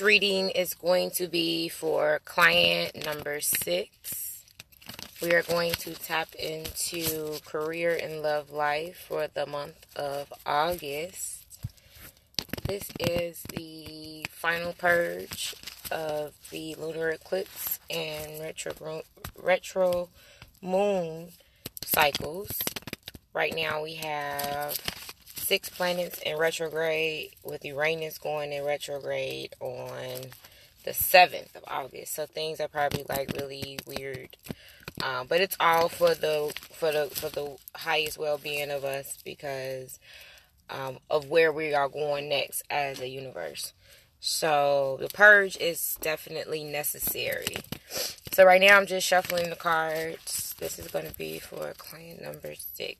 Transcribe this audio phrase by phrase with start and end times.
[0.00, 4.44] Reading is going to be for client number six.
[5.20, 11.44] We are going to tap into career and love life for the month of August.
[12.64, 15.56] This is the final purge
[15.90, 19.02] of the lunar eclipse and retro,
[19.36, 20.10] retro
[20.62, 21.30] moon
[21.84, 22.50] cycles.
[23.34, 24.78] Right now we have
[25.48, 30.26] six planets in retrograde with Uranus going in retrograde on
[30.84, 32.14] the 7th of August.
[32.14, 34.36] So things are probably like really weird.
[35.02, 39.98] Um, but it's all for the for the for the highest well-being of us because
[40.68, 43.72] um, of where we are going next as a universe.
[44.20, 47.56] So the purge is definitely necessary.
[48.32, 50.54] So right now I'm just shuffling the cards.
[50.58, 52.98] This is going to be for client number six.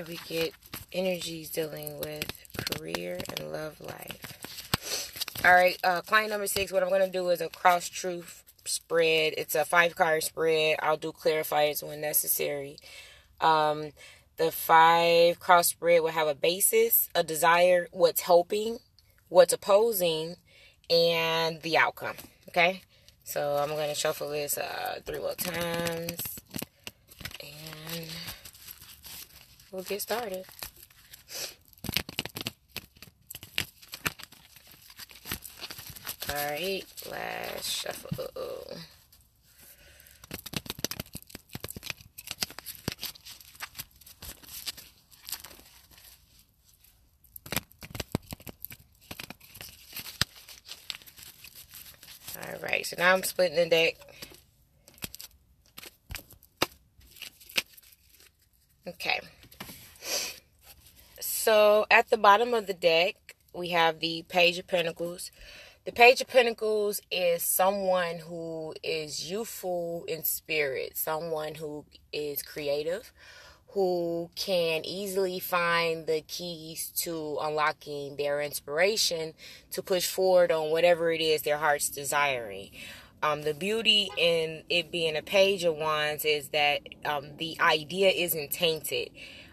[0.00, 0.54] Can we get
[0.94, 5.42] energies dealing with career and love life?
[5.44, 6.72] All right, uh, client number six.
[6.72, 9.34] What I'm going to do is a cross truth spread.
[9.36, 10.78] It's a five card spread.
[10.80, 12.78] I'll do clarifiers when necessary.
[13.42, 13.90] Um,
[14.38, 18.78] the five cross spread will have a basis, a desire, what's helping,
[19.28, 20.36] what's opposing,
[20.88, 22.16] and the outcome.
[22.48, 22.80] Okay,
[23.22, 26.22] so I'm going to shuffle this uh, three more times.
[29.72, 30.44] We'll get started.
[36.28, 38.78] Alright, last shuffle.
[52.36, 53.96] Alright, so now I'm splitting the deck.
[58.86, 59.20] Okay.
[61.50, 65.32] So at the bottom of the deck, we have the Page of Pentacles.
[65.84, 73.12] The Page of Pentacles is someone who is youthful in spirit, someone who is creative,
[73.70, 79.34] who can easily find the keys to unlocking their inspiration
[79.72, 82.70] to push forward on whatever it is their heart's desiring.
[83.24, 88.10] Um, the beauty in it being a page of wands is that um, the idea
[88.10, 89.10] isn't tainted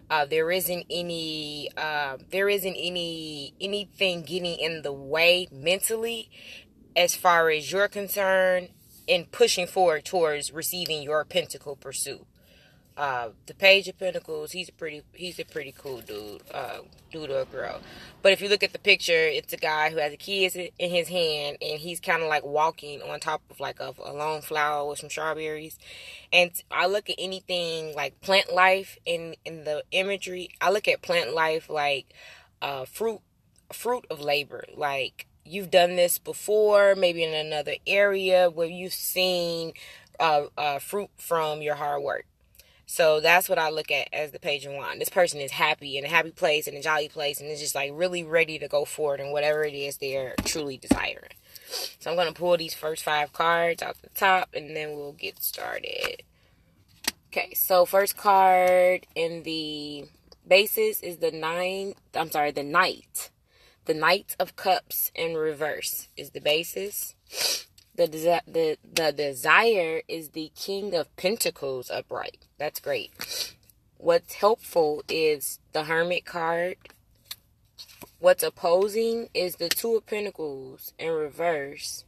[0.10, 6.30] uh, there isn't any uh, there isn't any anything getting in the way mentally
[6.96, 8.70] as far as you're concerned
[9.06, 12.26] in pushing forward towards receiving your pentacle pursuit
[12.98, 16.80] uh, the Page of Pentacles, he's a pretty he's a pretty cool dude, uh,
[17.12, 17.80] dude or girl.
[18.24, 20.46] But if you look at the picture, it's a guy who has a key
[20.80, 24.14] in his hand, and he's kind of like walking on top of like a, a
[24.14, 25.78] long flower with some strawberries.
[26.34, 30.50] And I look at anything like plant life in in the imagery.
[30.60, 32.14] I look at plant life like
[32.64, 33.22] uh, fruit
[33.72, 39.74] fruit of labor, like you've done this before, maybe in another area where you've seen
[40.20, 42.26] uh, uh, fruit from your hard work.
[42.90, 45.02] So that's what I look at as the page of wand.
[45.02, 47.76] This person is happy in a happy place, in a jolly place, and is just
[47.76, 51.34] like really ready to go forward in whatever it is they're truly desiring.
[52.00, 55.12] So I'm going to pull these first five cards out the top, and then we'll
[55.12, 56.24] get started.
[57.30, 60.06] Okay, so first card in the
[60.48, 63.32] basis is the nine, I'm sorry, the knight.
[63.84, 67.16] The knight of cups in reverse is the basis.
[67.98, 72.46] The, desi- the, the desire is the king of pentacles upright.
[72.60, 73.56] That's great.
[73.98, 76.76] What's helpful is the hermit card.
[78.20, 82.06] What's opposing is the two of pentacles in reverse.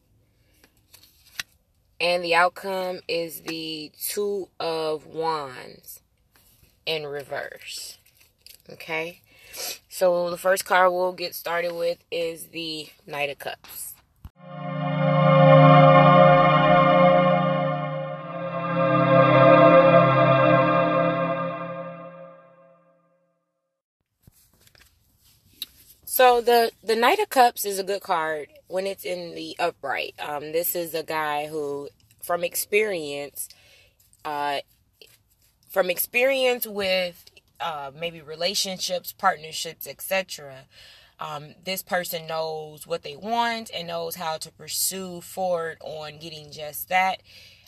[1.99, 6.01] And the outcome is the two of wands
[6.85, 7.97] in reverse.
[8.71, 9.21] Okay?
[9.89, 13.95] So the first card we'll get started with is the Knight of Cups.
[26.19, 30.15] So the the Knight of Cups is a good card when it's in the upright.
[30.19, 31.87] Um, this is a guy who,
[32.21, 33.47] from experience,
[34.25, 34.59] uh,
[35.69, 37.23] from experience with
[37.61, 40.65] uh, maybe relationships, partnerships, etc.
[41.21, 46.51] Um, this person knows what they want and knows how to pursue forward on getting
[46.51, 47.23] just that.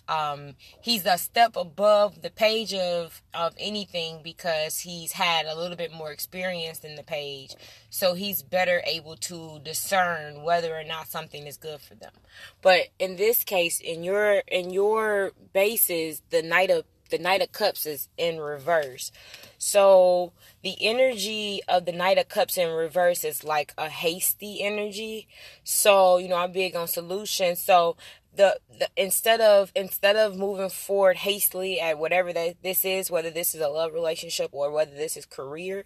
[0.08, 5.78] Um, he's a step above the page of of anything because he's had a little
[5.78, 7.56] bit more experience than the page,
[7.90, 12.14] so he's better able to discern whether or not something is good for them.
[12.62, 17.52] But in this case, in your in your bases, the Knight of the Knight of
[17.52, 19.12] Cups is in reverse.
[19.58, 20.34] So
[20.64, 25.28] the energy of the Knight of Cups in reverse is like a hasty energy.
[25.64, 27.60] So, you know, I'm big on solutions.
[27.60, 27.98] So
[28.36, 33.30] the, the instead of instead of moving forward hastily at whatever that this is, whether
[33.30, 35.86] this is a love relationship or whether this is career,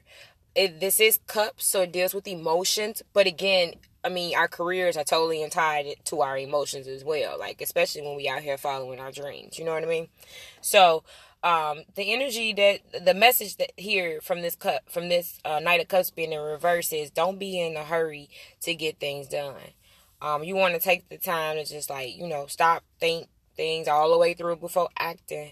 [0.56, 3.02] it, this is cups, so it deals with emotions.
[3.14, 7.38] But again, I mean, our careers are totally tied to our emotions as well.
[7.40, 9.58] Like especially when we out here following our dreams.
[9.58, 10.08] You know what I mean?
[10.62, 11.04] So
[11.46, 15.80] um, the energy that the message that here from this cup from this uh, Knight
[15.80, 18.30] of Cups being in reverse is don't be in a hurry
[18.62, 19.56] to get things done.
[20.22, 23.88] Um, you want to take the time to just like, you know, stop, think things
[23.88, 25.52] all the way through before acting.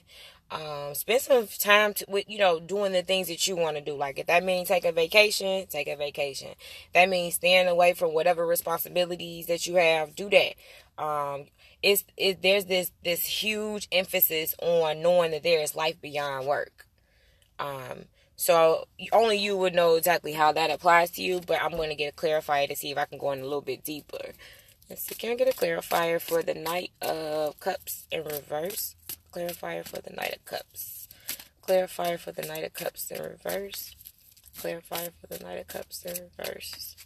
[0.52, 3.82] Um, spend some time to, with, you know, doing the things that you want to
[3.82, 3.96] do.
[3.96, 6.50] Like if that means take a vacation, take a vacation.
[6.94, 11.04] that means staying away from whatever responsibilities that you have, do that.
[11.04, 11.46] Um,
[11.82, 16.88] it's, it, there's this, this huge emphasis on knowing that there is life beyond work.
[17.60, 18.06] Um,
[18.44, 21.96] so only you would know exactly how that applies to you, but I'm going to
[21.96, 24.34] get a clarifier to see if I can go in a little bit deeper.
[24.90, 28.98] Let's see, can I get a clarifier for the Knight of Cups in reverse?
[29.32, 31.08] Clarifier for the Knight of Cups.
[31.66, 33.96] Clarifier for the Knight of Cups in reverse.
[34.60, 36.98] Clarifier for the Knight of Cups in reverse.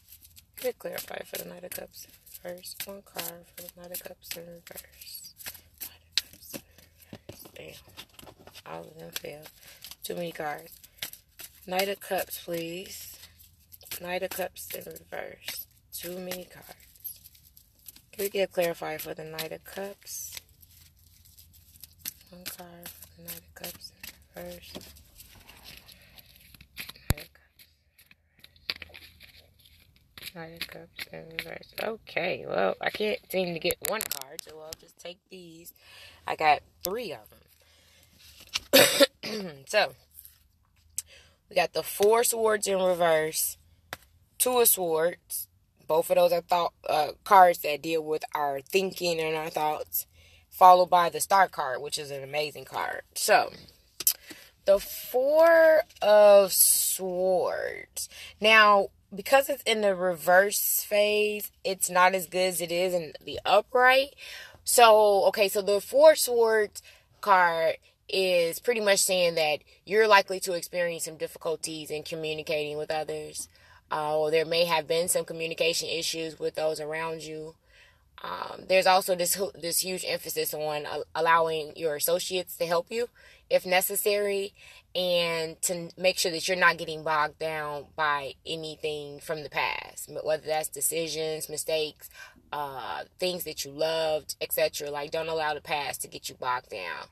[0.60, 2.08] Get a clarifier for the Knight of Cups
[2.44, 2.76] in reverse.
[2.86, 5.34] One card for the Knight of Cups in reverse.
[5.84, 6.62] Knight of Cups in
[7.30, 7.76] reverse.
[8.66, 8.74] Damn.
[8.74, 9.52] All of them failed.
[10.04, 10.87] Too many cards.
[11.70, 13.20] Knight of Cups, please.
[14.02, 15.68] Knight of Cups in reverse.
[15.92, 17.20] Too many cards.
[18.14, 20.38] Can we get clarified for the Knight of Cups?
[22.30, 23.92] One card for the Knight of Cups
[24.38, 24.72] in reverse.
[30.34, 31.74] Knight of Cups in reverse.
[31.84, 35.74] Okay, well, I can't seem to get one card, so I'll just take these.
[36.26, 37.30] I got three of
[38.72, 39.64] them.
[39.68, 39.92] so,
[41.50, 43.58] we got the four swords in reverse,
[44.38, 45.48] two of swords.
[45.88, 50.06] Both of those are thought uh, cards that deal with our thinking and our thoughts,
[50.50, 53.04] followed by the star card, which is an amazing card.
[53.16, 53.52] So,
[54.66, 58.10] the four of swords.
[58.42, 63.14] Now, because it's in the reverse phase, it's not as good as it is in
[63.24, 64.16] the upright.
[64.66, 66.82] So, okay, so the four swords
[67.22, 67.78] card
[68.10, 73.50] is pretty much saying that you're likely to experience some difficulties in communicating with others.
[73.92, 77.56] Uh, or there may have been some communication issues with those around you.
[78.22, 83.08] Um, there's also this this huge emphasis on allowing your associates to help you
[83.50, 84.54] if necessary,
[84.96, 90.10] and to make sure that you're not getting bogged down by anything from the past,
[90.24, 92.10] whether that's decisions, mistakes,
[92.52, 94.90] uh, things that you loved, etc.
[94.90, 97.08] Like, don't allow the past to get you bogged down.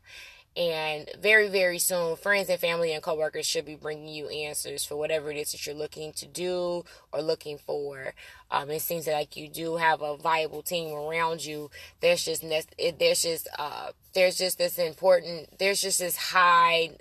[0.57, 4.95] And very, very soon, friends and family and coworkers should be bringing you answers for
[4.95, 8.13] whatever it is that you're looking to do or looking for.
[8.49, 11.71] Um, it seems like you do have a viable team around you.
[11.99, 16.91] There's just there's just uh, there's just this important there's just this high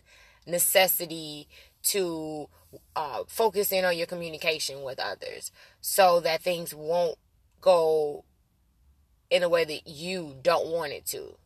[0.47, 1.47] necessity
[1.85, 2.49] to
[2.97, 7.19] uh, focus in on your communication with others so that things won't
[7.61, 8.25] go
[9.31, 11.37] in a way that you don't want it to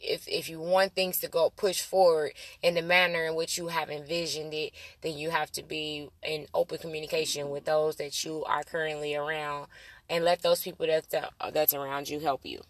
[0.00, 2.32] if if you want things to go push forward
[2.62, 6.46] in the manner in which you have envisioned it, then you have to be in
[6.54, 9.66] open communication with those that you are currently around,
[10.08, 12.62] and let those people that's uh, that's around you help you.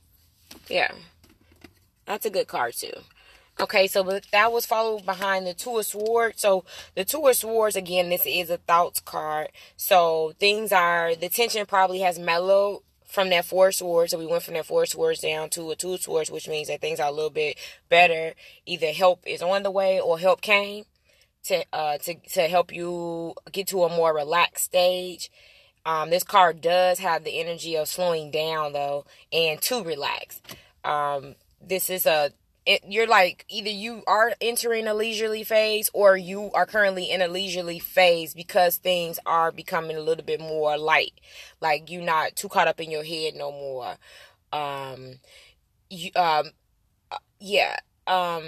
[0.68, 0.92] Yeah,
[2.06, 2.92] that's a good card too.
[3.60, 6.40] Okay, so that was followed behind the Two of Swords.
[6.40, 9.48] So the Two of Swords, again, this is a thoughts card.
[9.76, 14.12] So things are, the tension probably has mellowed from that four swords.
[14.12, 16.80] So we went from that four swords down to a two swords, which means that
[16.80, 18.34] things are a little bit better.
[18.66, 20.84] Either help is on the way or help came
[21.44, 25.30] to uh to to help you get to a more relaxed stage.
[25.86, 30.42] Um, this card does have the energy of slowing down though and to relax.
[30.84, 32.32] Um, this is a
[32.68, 37.22] it, you're like either you are entering a leisurely phase or you are currently in
[37.22, 41.14] a leisurely phase because things are becoming a little bit more light.
[41.62, 43.96] Like you're not too caught up in your head no more.
[44.52, 45.14] Um
[45.88, 46.50] you um
[47.10, 48.44] uh, yeah um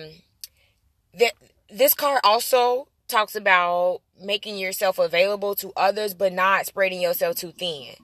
[1.19, 1.33] that
[1.71, 7.53] this card also talks about making yourself available to others but not spreading yourself too
[7.53, 7.95] thin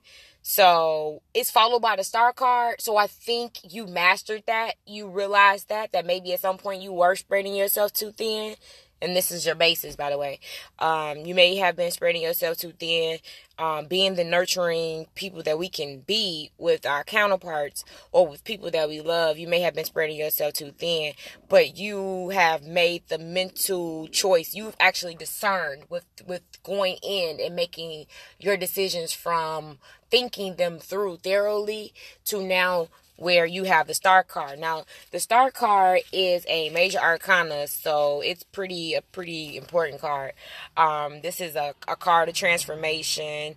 [0.49, 2.81] so it's followed by the star card.
[2.81, 4.75] So I think you mastered that.
[4.87, 8.55] You realized that, that maybe at some point you were spreading yourself too thin
[9.03, 10.41] and this is your basis, by the way.
[10.79, 13.19] Um, you may have been spreading yourself too thin,
[13.59, 18.71] um, being the nurturing people that we can be with our counterparts or with people
[18.71, 19.37] that we love.
[19.37, 21.13] You may have been spreading yourself too thin,
[21.49, 24.55] but you have made the mental choice.
[24.55, 28.07] You've actually discerned with with going in and making
[28.39, 29.79] your decisions from
[30.11, 31.93] thinking them through thoroughly
[32.27, 34.59] to now where you have the star card.
[34.59, 40.33] Now, the star card is a major arcana, so it's pretty a pretty important card.
[40.77, 43.57] Um, this is a, a card of transformation.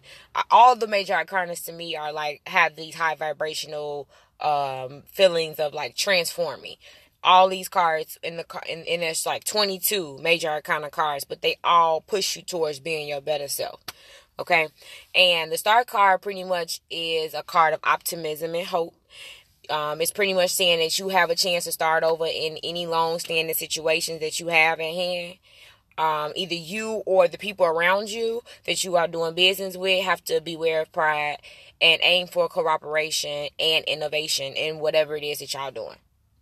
[0.50, 4.08] All the major arcanas to me are like have these high vibrational
[4.40, 6.76] um, feelings of like transforming.
[7.22, 11.58] All these cards in the in, in there's like 22 major arcana cards, but they
[11.66, 13.82] all push you towards being your better self.
[14.40, 14.70] Okay,
[15.14, 18.96] and the star card pretty much is a card of optimism and hope
[19.70, 22.88] um, it's pretty much saying that you have a chance to start over in any
[22.88, 25.36] long standing situations that you have at hand.
[25.98, 30.24] Um, either you or the people around you that you are doing business with have
[30.26, 31.38] to beware of pride
[31.82, 35.98] and aim for cooperation and innovation in whatever it is that y'all doing.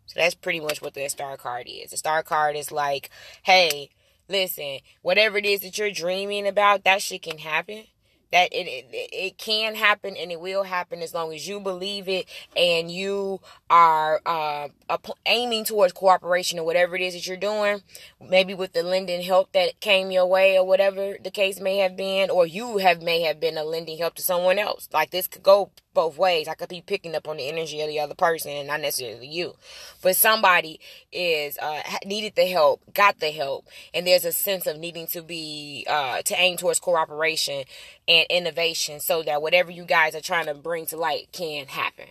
[0.06, 1.92] So that's pretty much what the star card is.
[1.92, 3.10] The star card is like,
[3.44, 3.90] hey,
[4.30, 7.86] listen, whatever it is that you're dreaming about, that shit can happen
[8.32, 12.08] that it, it it can happen and it will happen as long as you believe
[12.08, 14.68] it and you are uh,
[15.26, 17.82] aiming towards cooperation or whatever it is that you're doing
[18.22, 21.96] maybe with the lending help that came your way or whatever the case may have
[21.96, 25.28] been or you have may have been a lending help to someone else like this
[25.28, 26.48] could go both ways.
[26.48, 29.26] I could be picking up on the energy of the other person and not necessarily
[29.26, 29.56] you.
[30.04, 30.80] But somebody
[31.12, 33.66] is uh, needed the help, got the help,
[33.96, 37.64] and there's a sense of needing to be uh, to aim towards cooperation
[38.08, 42.06] and innovation so that whatever you guys are trying to bring to light can happen.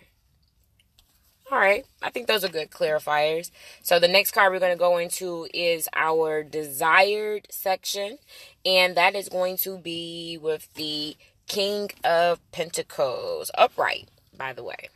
[1.50, 3.52] All right, I think those are good clarifiers.
[3.80, 8.18] So the next card we're going to go into is our desired section,
[8.64, 13.52] and that is going to be with the King of Pentacles.
[13.56, 14.88] Upright, by the way.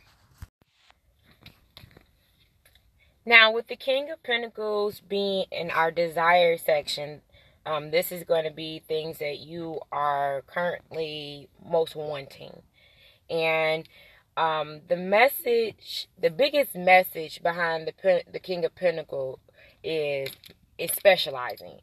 [3.25, 7.21] Now, with the King of Pentacles being in our desire section,
[7.65, 12.61] um, this is going to be things that you are currently most wanting.
[13.29, 13.87] And
[14.37, 19.39] um, the message, the biggest message behind the the King of Pentacles
[19.83, 20.29] is
[20.77, 21.79] is specializing.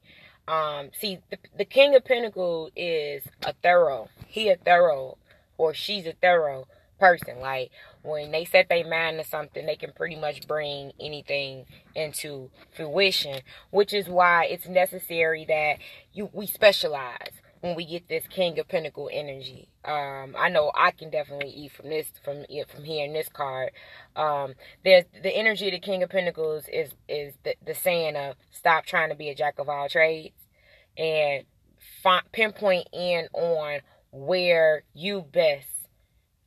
[0.49, 4.09] Um, see, the, the King of Pentacles is a thorough.
[4.27, 5.19] He a thorough,
[5.59, 6.67] or she's a thorough
[6.99, 7.41] person.
[7.41, 7.71] Like
[8.03, 13.41] when they set their mind to something, they can pretty much bring anything into fruition.
[13.71, 15.79] Which is why it's necessary that
[16.13, 19.69] you we specialize when we get this King of Pentacle energy.
[19.85, 23.29] Um, I know I can definitely eat from this from it from here in this
[23.29, 23.71] card.
[24.17, 28.37] Um, there's the energy of the King of Pentacles is is the, the saying of
[28.51, 30.35] stop trying to be a jack of all trades
[30.97, 31.45] and
[32.33, 35.67] pinpoint in on where you best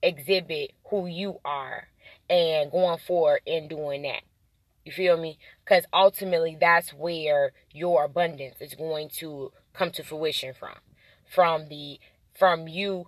[0.04, 1.88] exhibit who you are
[2.30, 4.22] and going forward in doing that.
[4.86, 5.38] You feel me?
[5.64, 10.76] Because ultimately, that's where your abundance is going to come to fruition from.
[11.30, 12.00] From the
[12.38, 13.08] from you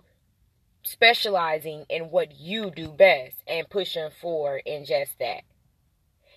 [0.82, 5.42] specializing in what you do best and pushing forward in just that.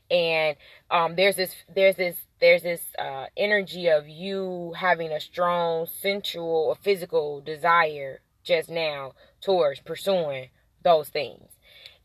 [0.09, 0.55] And
[0.89, 6.67] um, there's this there's this there's this uh, energy of you having a strong sensual
[6.69, 10.49] or physical desire just now towards pursuing
[10.83, 11.51] those things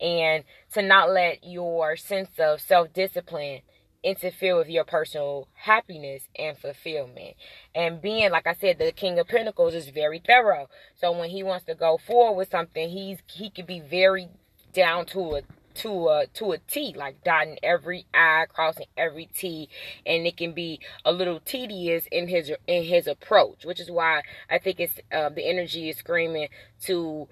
[0.00, 3.60] and to not let your sense of self-discipline
[4.02, 7.36] interfere with your personal happiness and fulfillment.
[7.74, 10.68] And being, like I said, the King of Pentacles is very thorough.
[11.00, 14.28] So when he wants to go forward with something, he's he could be very
[14.72, 15.42] down to a
[15.76, 19.68] to a to a T, like dotting every I, crossing every T,
[20.06, 24.22] and it can be a little tedious in his in his approach, which is why
[24.50, 26.48] I think it's uh, the energy is screaming
[26.82, 27.28] to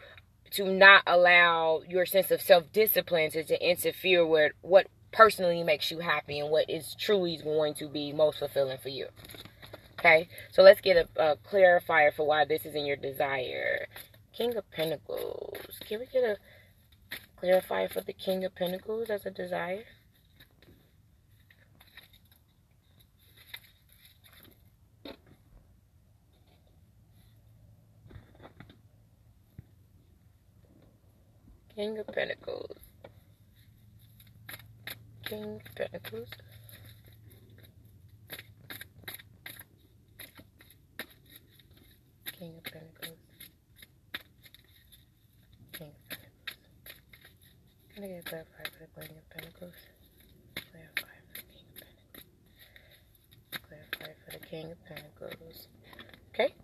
[0.53, 5.91] to not allow your sense of self discipline to, to interfere with what personally makes
[5.91, 9.07] you happy and what is truly going to be most fulfilling for you.
[9.99, 13.87] Okay, so let's get a, a clarifier for why this is in your desire.
[14.33, 15.59] King of Pentacles.
[15.87, 16.37] Can we get a
[17.41, 19.85] Clarify for the King of Pentacles as a desire.
[31.75, 32.77] King of Pentacles.
[35.25, 36.29] King of Pentacles.
[42.27, 43.17] King of Pentacles.
[45.81, 45.87] I'm
[48.01, 49.75] gonna get clarify for the Queen of Pentacles.
[50.55, 53.69] Clarify for the King of Pentacles.
[53.69, 55.69] Clarify for the King of Pentacles.
[56.35, 56.55] Okay.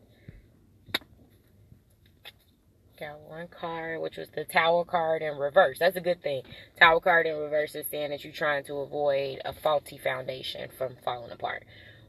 [2.98, 5.78] Got one card, which was the Tower card in reverse.
[5.78, 6.42] That's a good thing.
[6.78, 10.96] Tower card in reverse is saying that you're trying to avoid a faulty foundation from
[11.04, 11.64] falling apart.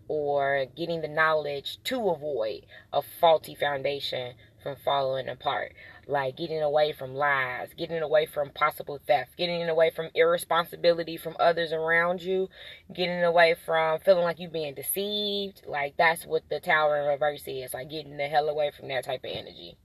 [0.07, 5.74] Or getting the knowledge to avoid a faulty foundation from falling apart.
[6.09, 11.35] Like getting away from lies, getting away from possible theft, getting away from irresponsibility from
[11.37, 12.47] others around you,
[12.93, 15.63] getting away from feeling like you're being deceived.
[15.67, 17.73] Like that's what the tower in reverse is.
[17.73, 19.77] Like getting the hell away from that type of energy.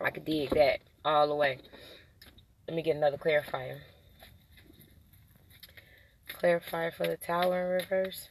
[0.00, 1.58] I could dig that all the way.
[2.68, 3.78] Let me get another clarifier.
[6.28, 8.28] Clarifier for the tower in reverse.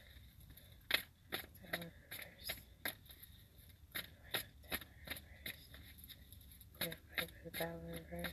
[7.60, 8.32] In reverse.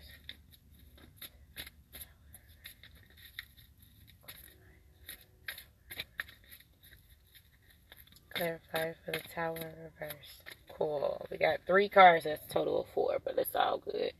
[8.33, 10.43] Clarify for the tower reverse.
[10.69, 11.25] Cool.
[11.29, 12.23] We got three cards.
[12.23, 14.13] That's total of four, but it's all good.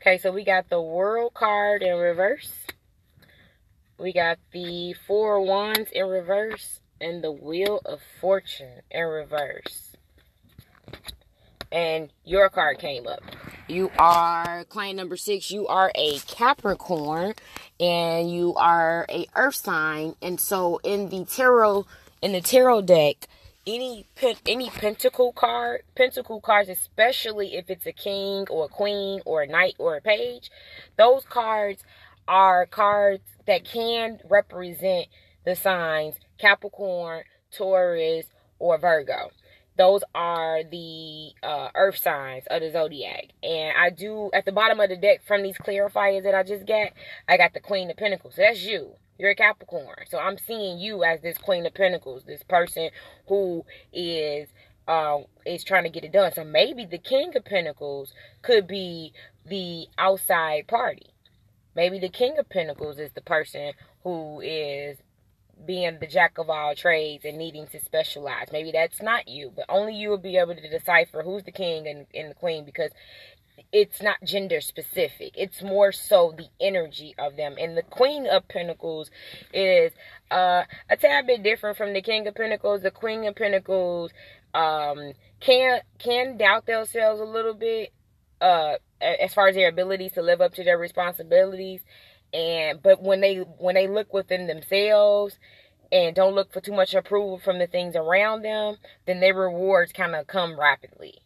[0.00, 2.52] Okay, so we got the World card in reverse.
[3.98, 6.80] We got the Four Wands in reverse.
[7.00, 9.96] And the Wheel of Fortune in reverse.
[11.72, 13.22] And your card came up.
[13.68, 15.50] You are client number six.
[15.50, 17.34] You are a Capricorn
[17.78, 20.16] and you are a earth sign.
[20.20, 21.86] And so in the tarot
[22.20, 23.28] in the tarot deck,
[23.66, 24.06] any
[24.46, 29.46] any pentacle card, pentacle cards, especially if it's a king or a queen or a
[29.46, 30.50] knight or a page,
[30.98, 31.82] those cards
[32.26, 35.06] are cards that can represent
[35.44, 38.26] the signs Capricorn, Taurus,
[38.58, 39.30] or Virgo.
[39.82, 43.30] Those are the uh, earth signs of the zodiac.
[43.42, 46.68] And I do, at the bottom of the deck from these clarifiers that I just
[46.68, 46.92] got,
[47.28, 48.36] I got the Queen of Pentacles.
[48.36, 48.92] So that's you.
[49.18, 50.04] You're a Capricorn.
[50.08, 52.90] So I'm seeing you as this Queen of Pentacles, this person
[53.26, 54.46] who is
[54.86, 56.30] uh, is trying to get it done.
[56.32, 59.12] So maybe the King of Pentacles could be
[59.44, 61.12] the outside party.
[61.74, 63.72] Maybe the King of Pentacles is the person
[64.04, 64.98] who is
[65.66, 68.48] being the jack of all trades and needing to specialize.
[68.52, 71.86] Maybe that's not you, but only you will be able to decipher who's the king
[71.86, 72.90] and, and the queen because
[73.72, 75.32] it's not gender specific.
[75.36, 77.56] It's more so the energy of them.
[77.58, 79.10] And the Queen of Pentacles
[79.52, 79.92] is
[80.30, 82.82] uh, a tad bit different from the King of Pentacles.
[82.82, 84.10] The Queen of Pentacles
[84.54, 87.92] um, can can doubt themselves a little bit
[88.40, 91.80] uh, as far as their abilities to live up to their responsibilities.
[92.32, 95.38] And but when they when they look within themselves
[95.90, 99.92] and don't look for too much approval from the things around them, then their rewards
[99.92, 101.18] kind of come rapidly.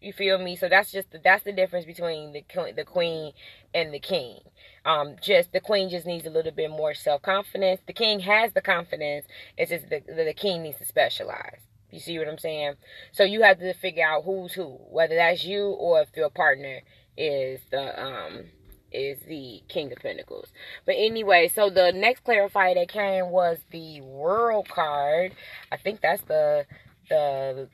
[0.00, 0.56] You feel me?
[0.56, 2.44] So that's just the, that's the difference between the
[2.76, 3.32] the queen
[3.74, 4.38] and the king.
[4.84, 7.80] Um, just the queen just needs a little bit more self confidence.
[7.86, 9.26] The king has the confidence.
[9.56, 11.60] It's just the, the the king needs to specialize.
[11.90, 12.74] You see what I'm saying?
[13.12, 16.80] So you have to figure out who's who, whether that's you or if your partner
[17.16, 18.44] is the um
[18.92, 20.52] is the King of Pentacles.
[20.86, 25.34] But anyway, so the next clarifier that came was the World card.
[25.70, 26.66] I think that's the
[27.08, 27.68] the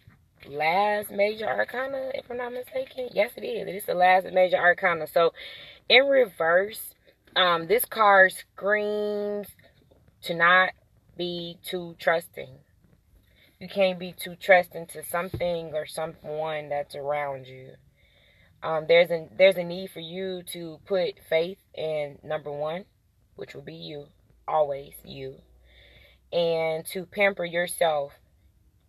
[0.49, 3.09] last major arcana, if I'm not mistaken.
[3.13, 3.69] Yes, it is.
[3.69, 5.07] It is the last major arcana.
[5.07, 5.33] So,
[5.89, 6.95] in reverse,
[7.37, 9.49] um, this card screams
[10.23, 10.71] to not
[11.17, 12.59] be too trusting.
[13.61, 17.73] You can't be too trusting to something or someone that's around you.
[18.63, 22.85] Um, there's a there's a need for you to put faith in number one,
[23.37, 24.07] which will be you,
[24.47, 25.37] always you,
[26.33, 28.13] and to pamper yourself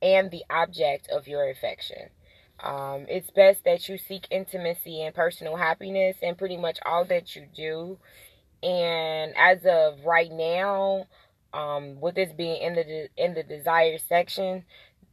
[0.02, 2.10] and the object of your affection.
[2.62, 7.36] Um, it's best that you seek intimacy and personal happiness and pretty much all that
[7.36, 7.98] you do.
[8.62, 11.06] And as of right now,
[11.54, 14.66] um, with this being in the in the desire section,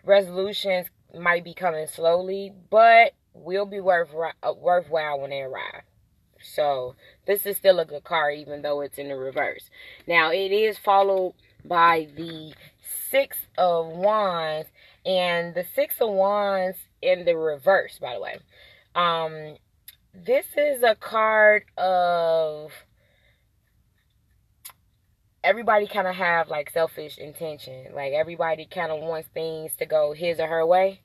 [0.04, 5.82] resolutions might be coming slowly, but will be worth uh, worthwhile when they arrive.
[6.42, 6.94] So
[7.26, 9.70] this is still a good card, even though it's in the reverse.
[10.06, 12.54] Now it is followed by the
[13.10, 14.68] Six of Wands,
[15.04, 18.38] and the Six of Wands in the reverse, by the way.
[18.94, 19.56] Um,
[20.14, 22.72] this is a card of
[25.44, 27.94] everybody kind of have like selfish intention.
[27.94, 31.02] Like everybody kind of wants things to go his or her way.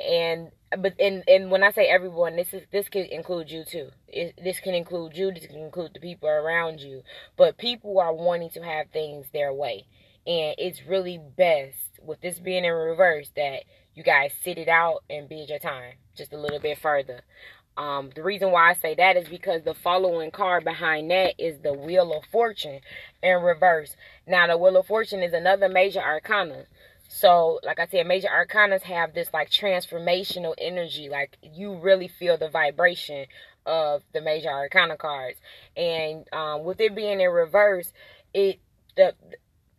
[0.00, 3.90] And but and and when I say everyone, this is this can include you too.
[4.08, 5.32] It, this can include you.
[5.32, 7.02] This can include the people around you.
[7.36, 9.86] But people are wanting to have things their way,
[10.26, 15.04] and it's really best with this being in reverse that you guys sit it out
[15.08, 17.22] and bid your time just a little bit further.
[17.76, 21.58] Um, the reason why I say that is because the following card behind that is
[21.60, 22.80] the Wheel of Fortune
[23.22, 23.96] in reverse.
[24.28, 26.66] Now, the Wheel of Fortune is another major arcana.
[27.16, 31.08] So, like I said, major arcanas have this like transformational energy.
[31.08, 33.26] Like you really feel the vibration
[33.64, 35.38] of the major arcana cards.
[35.76, 37.92] And um, with it being in reverse,
[38.34, 38.58] it
[38.96, 39.36] the, the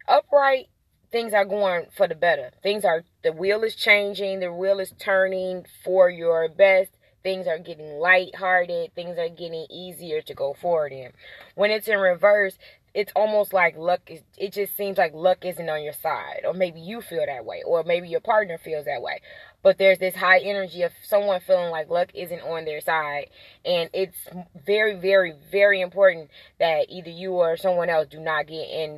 [0.07, 0.67] upright
[1.11, 2.51] things are going for the better.
[2.63, 7.57] Things are the wheel is changing, the wheel is turning for your best things are
[7.57, 11.11] getting lighthearted, things are getting easier to go forward in.
[11.55, 12.55] When it's in reverse,
[12.95, 16.43] it's almost like luck is it just seems like luck isn't on your side.
[16.45, 19.19] Or maybe you feel that way or maybe your partner feels that way.
[19.61, 23.27] But there's this high energy of someone feeling like luck isn't on their side.
[23.65, 24.17] And it's
[24.65, 28.95] very very very important that either you or someone else do not get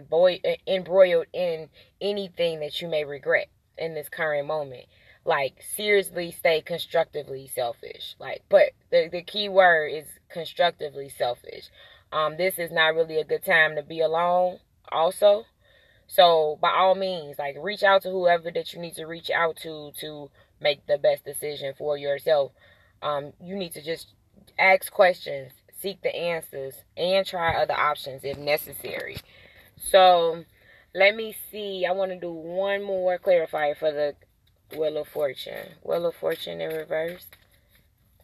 [0.68, 4.86] embroiled in anything that you may regret in this current moment.
[5.26, 8.16] Like seriously stay constructively selfish.
[8.20, 11.72] Like but the, the key word is constructively selfish
[12.12, 14.60] um this is not really a good time to be alone
[14.92, 15.46] also
[16.08, 19.56] so by all means like reach out to whoever that you need to reach out
[19.58, 20.30] to to
[20.62, 22.52] make the best decision for yourself
[23.02, 24.14] um you need to just
[24.58, 29.18] ask questions seek the answers and try other options if necessary
[29.76, 30.44] so
[30.96, 34.16] let me see i want to do one more clarifier for the
[34.76, 35.76] Wheel of Fortune.
[35.82, 37.26] Wheel of Fortune in reverse.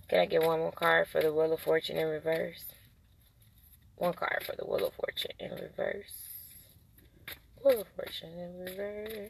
[0.09, 2.65] Can I get one more card for the Wheel of Fortune in reverse?
[4.03, 6.11] One card for the Wheel of Fortune in reverse.
[7.63, 9.29] Wheel of Fortune in reverse.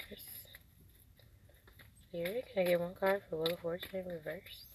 [2.10, 4.66] Spirit, can I get one card for Wheel of Fortune in reverse?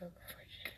[0.00, 0.72] Wheel of Fortune.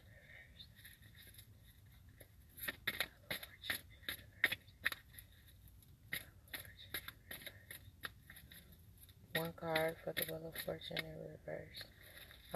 [9.37, 9.37] in reverse.
[9.37, 11.85] one card for the Wheel of Fortune in reverse.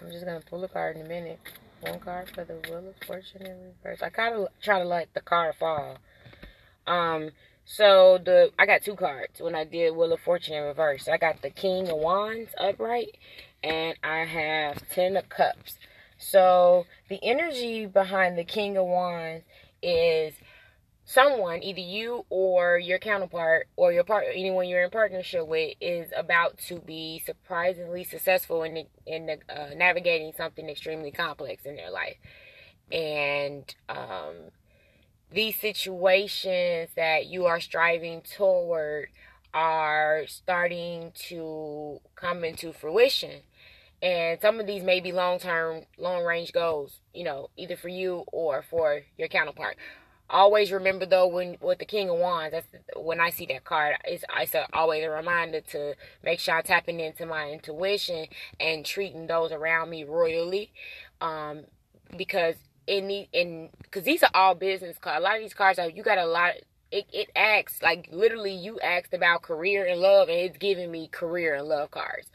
[0.01, 1.39] I'm just gonna pull a card in a minute.
[1.81, 4.03] One card for the Wheel of Fortune in reverse.
[4.03, 5.97] I kind of try to let the card fall.
[6.87, 7.31] Um,
[7.65, 11.09] so the I got two cards when I did Wheel of Fortune in reverse.
[11.09, 13.17] I got the King of Wands upright,
[13.63, 15.79] and I have Ten of Cups.
[16.19, 19.45] So the energy behind the King of Wands
[19.83, 20.35] is
[21.11, 26.09] someone, either you or your counterpart or your partner, anyone you're in partnership with, is
[26.17, 31.75] about to be surprisingly successful in the, in the, uh, navigating something extremely complex in
[31.75, 32.17] their life,
[32.93, 34.35] and um,
[35.33, 39.09] these situations that you are striving toward
[39.53, 43.43] are starting to come into fruition.
[44.03, 47.89] And some of these may be long term, long range goals, you know, either for
[47.89, 49.77] you or for your counterpart
[50.31, 52.67] always remember though when with the King of Wands, that's
[52.97, 53.97] when I see that card.
[54.05, 58.27] It's it's a, always a reminder to make sure I'm tapping into my intuition
[58.59, 60.73] and treating those around me royally,
[61.21, 61.65] um,
[62.17, 62.55] because
[62.87, 65.21] in the in because these are all business cards.
[65.21, 66.55] A lot of these cards are you got a lot.
[66.91, 71.09] It it acts like literally you asked about career and love, and it's giving me
[71.09, 72.29] career and love cards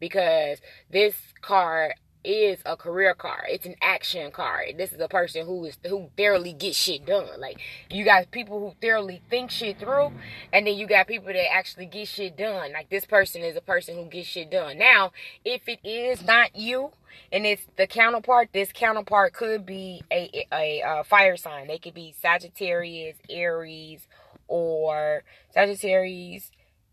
[0.00, 3.44] because this card is a career card.
[3.48, 4.74] It's an action card.
[4.76, 7.40] This is a person who is who thoroughly gets shit done.
[7.40, 7.58] Like
[7.90, 10.12] you got people who thoroughly think shit through,
[10.52, 12.72] and then you got people that actually get shit done.
[12.72, 14.78] Like this person is a person who gets shit done.
[14.78, 15.12] Now,
[15.44, 16.90] if it is not you
[17.32, 21.68] and it's the counterpart, this counterpart could be a a, a fire sign.
[21.68, 24.06] They could be Sagittarius, Aries,
[24.48, 26.50] or Sagittarius,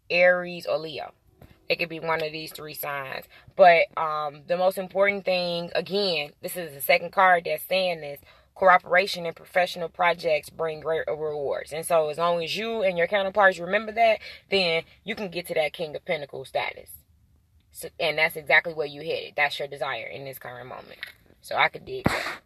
[0.10, 1.14] Aries, or Leo.
[1.68, 3.26] It could be one of these three signs.
[3.56, 8.20] But um, the most important thing, again, this is the second card that's saying this.
[8.54, 11.74] Cooperation and professional projects bring great rewards.
[11.74, 15.48] And so as long as you and your counterparts remember that, then you can get
[15.48, 16.90] to that King of Pentacles status.
[17.72, 19.34] So, and that's exactly where you headed.
[19.36, 21.00] That's your desire in this current moment.
[21.42, 22.42] So I could dig that.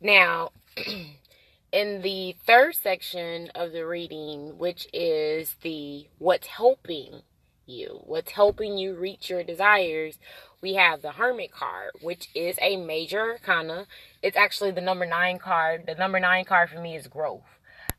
[0.00, 0.50] Now,
[1.72, 7.22] in the third section of the reading, which is the what's helping
[7.66, 10.18] you, what's helping you reach your desires,
[10.62, 13.86] we have the Hermit card, which is a major arcana.
[14.22, 15.84] It's actually the number nine card.
[15.86, 17.42] The number nine card for me is growth,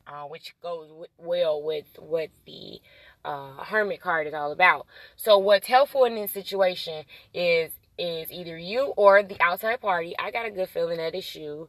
[0.06, 2.80] uh, which goes w- well with what the
[3.24, 4.86] uh, Hermit card is all about.
[5.16, 10.14] So, what's helpful in this situation is is either you or the outside party.
[10.18, 11.68] I got a good feeling that it's you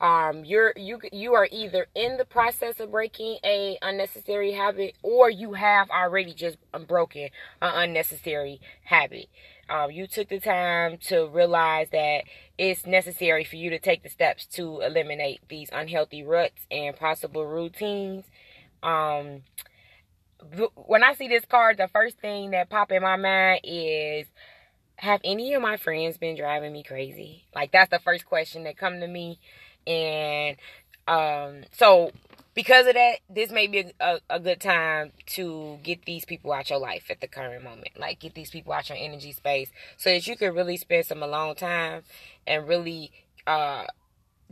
[0.00, 5.30] um you're you you are either in the process of breaking a unnecessary habit or
[5.30, 7.28] you have already just broken
[7.62, 9.26] an unnecessary habit
[9.68, 12.22] um, you took the time to realize that
[12.56, 17.46] it's necessary for you to take the steps to eliminate these unhealthy ruts and possible
[17.46, 18.24] routines
[18.82, 19.42] um
[20.74, 24.26] when I see this card, the first thing that pop in my mind is
[24.96, 27.44] have any of my friends been driving me crazy?
[27.54, 29.38] Like that's the first question that come to me.
[29.86, 30.56] And
[31.08, 32.10] um so
[32.54, 36.52] because of that, this may be a, a, a, good time to get these people
[36.54, 37.90] out your life at the current moment.
[37.98, 41.22] Like get these people out your energy space so that you can really spend some
[41.22, 42.02] alone time
[42.46, 43.12] and really
[43.46, 43.84] uh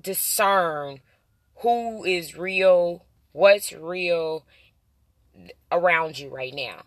[0.00, 1.00] discern
[1.56, 4.44] who is real, what's real
[5.72, 6.82] around you right now.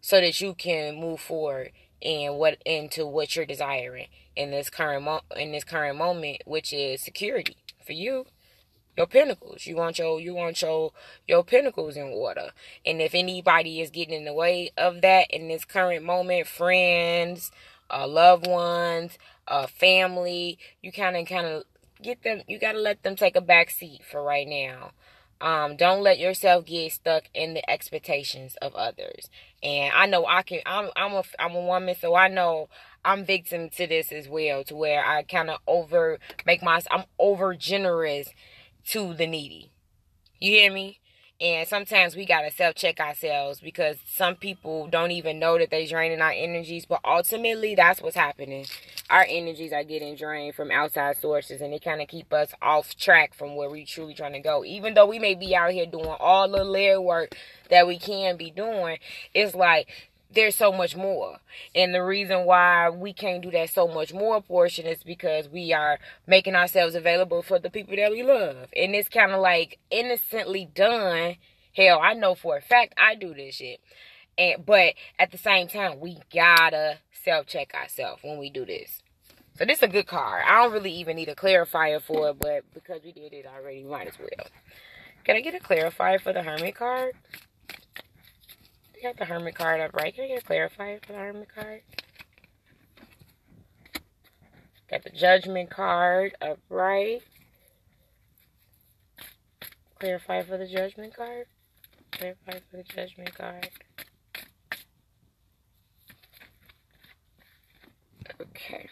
[0.00, 1.70] So that you can move forward
[2.02, 6.72] and what into what you're desiring in this current mo- in this current moment, which
[6.72, 8.26] is security for you.
[8.96, 9.66] Your pinnacles.
[9.66, 10.92] You want your you want your
[11.26, 12.50] your pinnacles in order.
[12.86, 17.50] And if anybody is getting in the way of that in this current moment, friends,
[17.90, 19.18] uh, loved ones,
[19.48, 21.64] uh, family, you kind of kind of
[22.02, 22.42] get them.
[22.46, 24.92] You gotta let them take a back seat for right now.
[25.40, 29.28] Um, don't let yourself get stuck in the expectations of others.
[29.62, 30.60] And I know I can.
[30.66, 32.68] I'm I'm a I'm a woman, so I know
[33.04, 34.64] I'm victim to this as well.
[34.64, 38.28] To where I kind of over make my I'm over generous
[38.88, 39.70] to the needy.
[40.40, 41.00] You hear me?
[41.40, 45.86] And sometimes we gotta self check ourselves because some people don't even know that they're
[45.86, 48.66] draining our energies, but ultimately that's what's happening.
[49.10, 52.96] Our energies are getting drained from outside sources and they kind of keep us off
[52.96, 54.64] track from where we truly trying to go.
[54.64, 57.36] Even though we may be out here doing all the layer work
[57.68, 58.98] that we can be doing,
[59.34, 59.88] it's like
[60.34, 61.38] there's so much more.
[61.74, 65.72] And the reason why we can't do that so much more portion is because we
[65.72, 68.68] are making ourselves available for the people that we love.
[68.76, 71.36] And it's kind of like innocently done.
[71.74, 73.80] Hell, I know for a fact I do this shit.
[74.36, 79.00] And but at the same time, we gotta self check ourselves when we do this.
[79.56, 80.42] So this is a good card.
[80.46, 83.84] I don't really even need a clarifier for it, but because we did it already,
[83.84, 84.48] might as well.
[85.22, 87.14] Can I get a clarifier for the Hermit card?
[89.04, 90.14] Got the Hermit card up right.
[90.14, 91.82] Can I get a clarifier for the Hermit card?
[94.90, 97.20] Got the Judgment card up right.
[99.98, 101.44] Clarify for the Judgment card.
[102.12, 103.68] Clarify for the Judgment card.
[108.40, 108.88] Okay.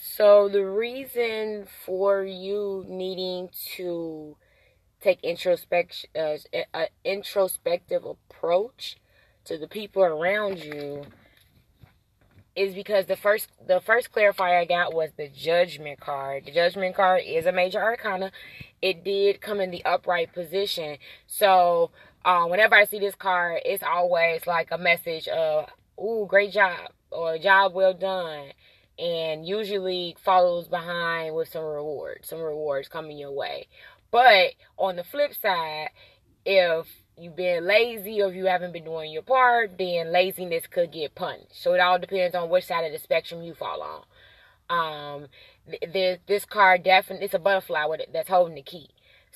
[0.00, 4.36] So the reason for you needing to
[5.06, 6.36] take introspection, uh,
[6.74, 8.96] an introspective approach
[9.44, 11.04] to the people around you
[12.56, 16.46] is because the first the first clarifier I got was the judgment card.
[16.46, 18.32] The judgment card is a major arcana.
[18.82, 20.96] It did come in the upright position.
[21.26, 21.90] So
[22.24, 25.68] um, whenever I see this card, it's always like a message of
[26.00, 28.46] "Ooh, great job" or "Job well done,"
[28.98, 32.28] and usually follows behind with some rewards.
[32.28, 33.68] Some rewards coming your way.
[34.10, 35.90] But on the flip side,
[36.44, 36.86] if
[37.18, 41.14] you've been lazy or if you haven't been doing your part, then laziness could get
[41.14, 41.62] punished.
[41.62, 44.02] So it all depends on which side of the spectrum you fall on.
[44.68, 45.26] Um,
[45.92, 48.90] this this card definitely it's a butterfly with it that's holding the key.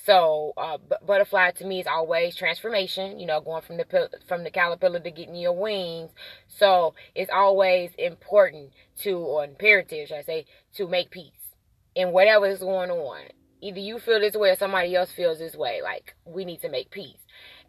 [0.05, 3.19] So uh, b- butterfly to me is always transformation.
[3.19, 6.11] You know, going from the from the caterpillar to getting your wings.
[6.47, 8.71] So it's always important
[9.03, 11.31] to, or imperative, should I say, to make peace
[11.95, 13.21] in whatever is going on
[13.61, 15.81] either you feel this way or somebody else feels this way.
[15.81, 17.19] Like we need to make peace.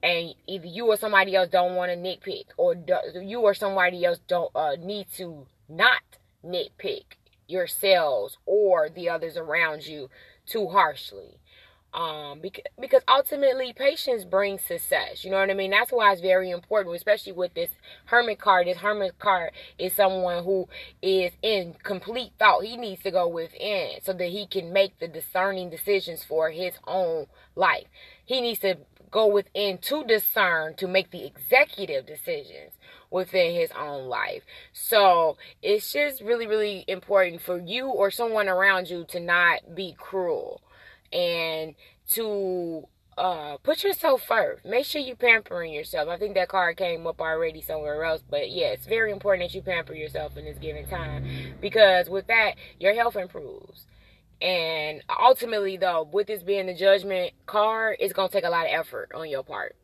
[0.02, 2.74] And either you or somebody else don't want to nitpick, or
[3.22, 6.02] you or somebody else don't uh, need to not
[6.44, 7.04] nitpick
[7.46, 10.08] yourselves or the others around you
[10.46, 11.38] too harshly
[11.94, 15.70] um because, because ultimately patience brings success you know what i mean?
[15.70, 17.70] That's why it's very important especially with this
[18.06, 18.66] hermit card.
[18.66, 20.68] This hermit card is someone who
[21.00, 22.64] is in complete thought.
[22.64, 26.74] He needs to go within so that he can make the discerning decisions for his
[26.86, 27.86] own life.
[28.24, 28.78] He needs to
[29.10, 32.72] go within to discern to make the executive decisions
[33.10, 34.42] within his own life.
[34.72, 39.94] So it's just really, really important for you or someone around you to not be
[39.98, 40.62] cruel
[41.12, 41.74] and
[42.08, 42.86] to
[43.18, 44.64] uh put yourself first.
[44.64, 46.08] Make sure you pampering yourself.
[46.08, 49.54] I think that card came up already somewhere else, but yeah, it's very important that
[49.54, 53.86] you pamper yourself in this given time because with that, your health improves.
[54.40, 58.72] And ultimately, though, with this being the judgment card, it's gonna take a lot of
[58.72, 59.76] effort on your part.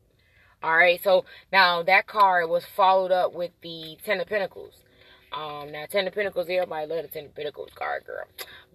[0.61, 4.83] All right, so now that card was followed up with the Ten of Pentacles.
[5.31, 8.25] Um, now Ten of Pentacles, everybody love the Ten of Pentacles card, girl.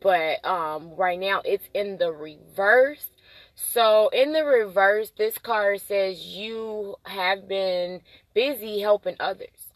[0.00, 3.06] But um, right now it's in the reverse.
[3.54, 8.00] So in the reverse, this card says you have been
[8.34, 9.72] busy helping others,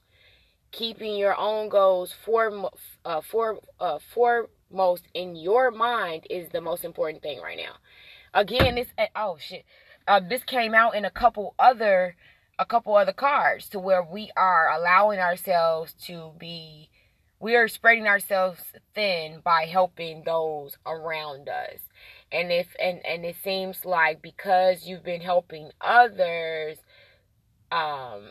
[0.73, 2.71] keeping your own goals for
[3.05, 7.75] uh, for uh, foremost in your mind is the most important thing right now.
[8.35, 9.64] Again, this oh shit.
[10.07, 12.17] uh, this came out in a couple other
[12.59, 16.90] a couple other cards to where we are allowing ourselves to be
[17.40, 18.61] we are spreading ourselves
[18.94, 21.79] thin by helping those around us.
[22.33, 26.79] And if and and it seems like because you've been helping others
[27.71, 28.31] um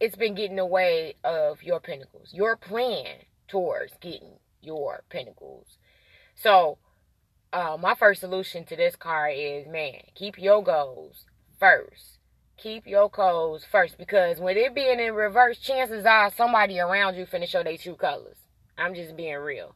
[0.00, 5.78] it's been getting away of your pinnacles your plan towards getting your pinnacles
[6.34, 6.78] so
[7.52, 11.24] uh, my first solution to this card is man keep your goals
[11.58, 12.18] first
[12.62, 17.26] keep your codes first because when it being in reverse chances are somebody around you
[17.26, 18.36] finna show their true colors
[18.78, 19.74] i'm just being real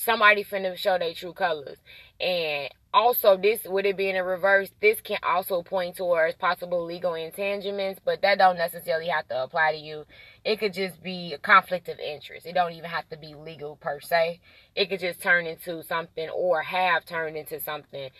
[0.00, 1.78] somebody finna show their true colors.
[2.20, 7.14] And also, this with it being in reverse, this can also point towards possible legal
[7.14, 10.04] entanglements, but that don't necessarily have to apply to you.
[10.44, 12.46] It could just be a conflict of interest.
[12.46, 14.40] It don't even have to be legal per se.
[14.74, 18.10] It could just turn into something or have turned into something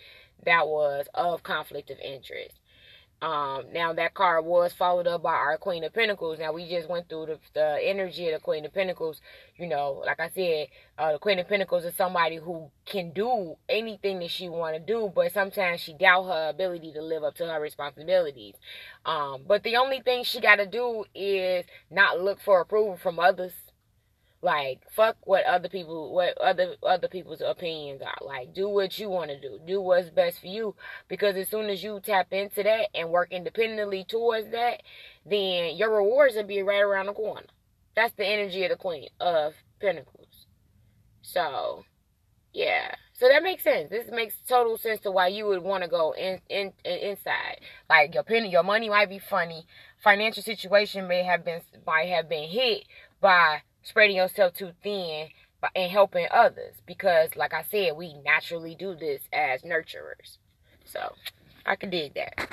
[0.45, 2.60] that was of conflict of interest.
[3.21, 6.39] Um, now that card was followed up by our Queen of Pentacles.
[6.39, 9.21] Now we just went through the, the energy of the Queen of Pentacles.
[9.57, 13.57] You know, like I said, uh, the Queen of Pentacles is somebody who can do
[13.69, 17.35] anything that she want to do, but sometimes she doubt her ability to live up
[17.35, 18.55] to her responsibilities.
[19.05, 23.19] Um, but the only thing she got to do is not look for approval from
[23.19, 23.53] others.
[24.43, 28.25] Like fuck what other people what other other people's opinions are.
[28.25, 29.59] Like do what you want to do.
[29.67, 30.75] Do what's best for you
[31.07, 34.81] because as soon as you tap into that and work independently towards that,
[35.25, 37.45] then your rewards will be right around the corner.
[37.95, 40.47] That's the energy of the Queen of Pentacles.
[41.21, 41.85] So,
[42.53, 42.95] yeah.
[43.13, 43.91] So that makes sense.
[43.91, 47.59] This makes total sense to why you would want to go in, in, in inside.
[47.89, 49.67] Like your penny, your money might be funny.
[50.03, 52.85] Financial situation may have been might have been hit
[53.19, 55.27] by spreading yourself too thin
[55.75, 60.37] and helping others because like I said, we naturally do this as nurturers.
[60.85, 61.13] So
[61.65, 62.47] I can dig that.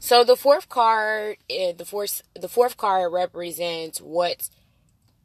[0.00, 4.50] So the fourth card, eh, the fourth, the fourth card represents what's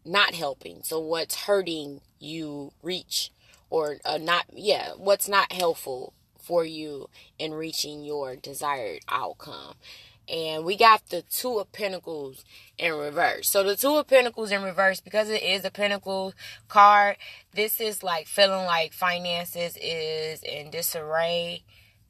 [0.03, 0.81] not helping.
[0.83, 3.31] So what's hurting you reach
[3.73, 7.09] or uh, not yeah what's not helpful for you
[7.39, 9.73] in reaching your desired outcome.
[10.29, 12.45] And we got the two of pentacles
[12.77, 13.49] in reverse.
[13.49, 16.33] So the two of pentacles in reverse because it is a pentacle
[16.69, 17.17] card
[17.53, 21.63] this is like feeling like finances is in disarray.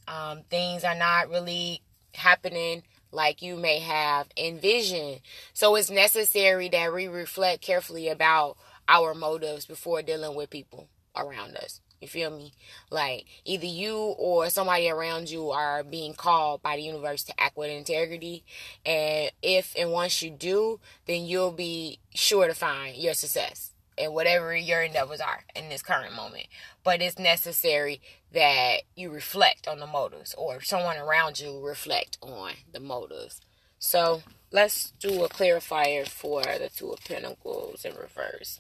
[0.06, 1.82] Um, things are not really
[2.14, 5.22] happening like you may have envisioned.
[5.54, 8.58] So it's necessary that we reflect carefully about
[8.90, 11.80] our motives before dealing with people around us.
[12.02, 12.52] You feel me?
[12.92, 17.56] Like either you or somebody around you are being called by the universe to act
[17.56, 18.44] with integrity.
[18.86, 24.14] And if and once you do, then you'll be sure to find your success and
[24.14, 26.48] whatever your endeavors are in this current moment.
[26.84, 28.02] But it's necessary
[28.34, 33.40] that you reflect on the motives or someone around you reflect on the motives.
[33.80, 38.60] So let's do a clarifier for the Two of Pentacles in reverse.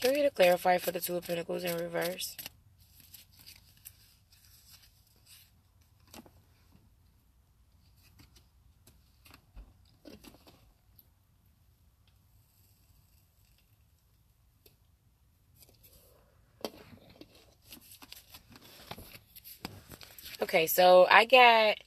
[0.00, 2.36] Can we get a clarifier for the Two of Pentacles in reverse?
[20.40, 21.78] Okay, so I got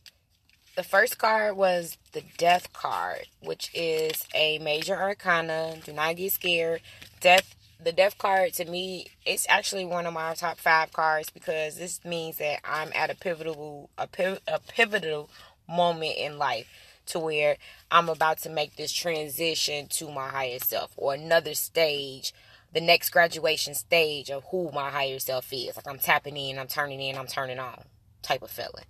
[0.75, 5.77] the first card was the Death card, which is a major arcana.
[5.85, 6.81] Do not get scared.
[7.21, 11.77] Death the death card to me it's actually one of my top five cards because
[11.77, 15.29] this means that i'm at a pivotal a, piv- a pivotal
[15.67, 16.67] moment in life
[17.05, 17.57] to where
[17.89, 22.33] i'm about to make this transition to my higher self or another stage
[22.73, 25.75] the next graduation stage of who my higher self is.
[25.75, 27.83] Like i'm tapping in i'm turning in i'm turning on
[28.21, 28.85] type of feeling.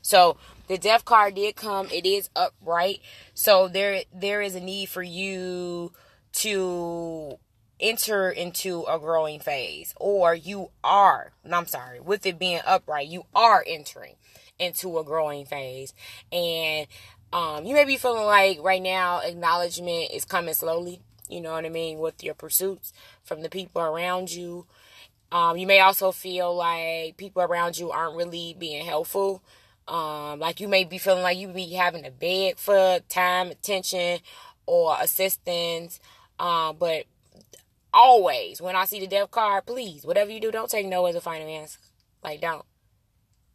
[0.00, 0.36] So
[0.68, 1.88] the death card did come.
[1.92, 3.00] It is upright.
[3.34, 5.92] So there there is a need for you
[6.34, 7.38] to
[7.78, 13.06] enter into a growing phase or you are no, i'm sorry with it being upright
[13.06, 14.14] you are entering
[14.58, 15.92] into a growing phase.
[16.32, 16.86] And
[17.32, 21.66] um, you may be feeling like right now acknowledgement is coming slowly you know what
[21.66, 22.92] i mean with your pursuits
[23.24, 24.66] from the people around you.
[25.32, 29.42] Um, you may also feel like people around you aren't really being helpful.
[29.88, 34.20] Um, like you may be feeling like you be having to beg for time attention
[34.66, 35.98] or assistance.
[36.38, 37.06] Um, but
[37.96, 41.16] always when I see the death card, please, whatever you do, don't take no as
[41.16, 41.78] a final answer.
[42.22, 42.64] Like, don't.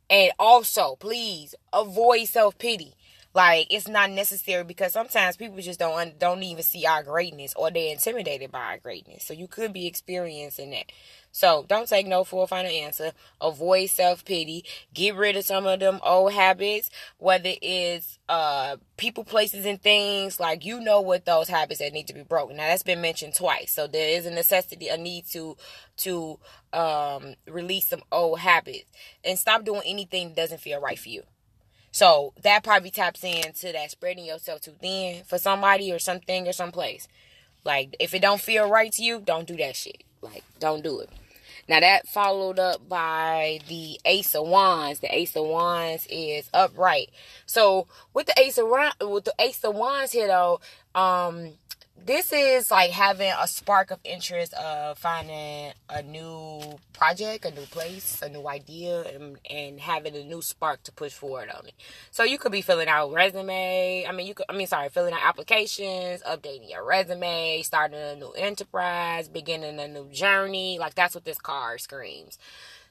[0.10, 2.96] And also, please avoid self pity.
[3.34, 7.72] Like it's not necessary because sometimes people just don't don't even see our greatness or
[7.72, 9.24] they're intimidated by our greatness.
[9.24, 10.92] So you could be experiencing that.
[11.32, 13.14] So don't take no for a final answer.
[13.40, 14.66] Avoid self pity.
[14.94, 20.40] Get rid of some of them old habits, whether it's uh people, places, and things.
[20.40, 22.58] Like you know what those habits that need to be broken.
[22.58, 23.72] Now that's been mentioned twice.
[23.72, 25.56] So there is a necessity, a need to
[25.98, 26.40] to
[26.74, 28.92] um release some old habits
[29.24, 31.24] and stop doing anything that doesn't feel right for you.
[31.92, 36.54] So that probably taps into that spreading yourself too thin for somebody or something or
[36.54, 37.08] someplace.
[37.64, 40.04] Like if it don't feel right to you, don't do that shit.
[40.22, 41.10] Like don't do it.
[41.72, 45.00] Now that followed up by the Ace of Wands.
[45.00, 47.12] The Ace of Wands is upright.
[47.46, 48.68] So with the Ace of
[49.00, 50.60] with the Ace of Wands here though,
[50.94, 51.54] um,
[52.06, 57.66] this is like having a spark of interest of finding a new project, a new
[57.68, 61.74] place, a new idea, and, and having a new spark to push forward on it.
[62.10, 64.06] So you could be filling out resume.
[64.08, 64.46] I mean, you could.
[64.50, 69.88] I mean, sorry, filling out applications, updating your resume, starting a new enterprise, beginning a
[69.88, 70.80] new journey.
[70.80, 72.38] Like that's what this card screams.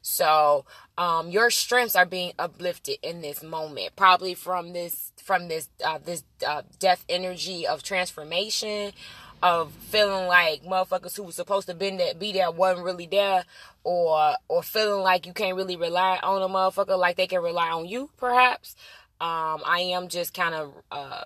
[0.02, 0.64] So,
[0.96, 5.98] um, your strengths are being uplifted in this moment, probably from this from this uh,
[6.04, 8.92] this uh, death energy of transformation,
[9.42, 13.44] of feeling like motherfuckers who was supposed to be there, be there wasn't really there,
[13.84, 17.70] or or feeling like you can't really rely on a motherfucker like they can rely
[17.70, 18.74] on you, perhaps.
[19.20, 21.24] Um, I am just kind of uh,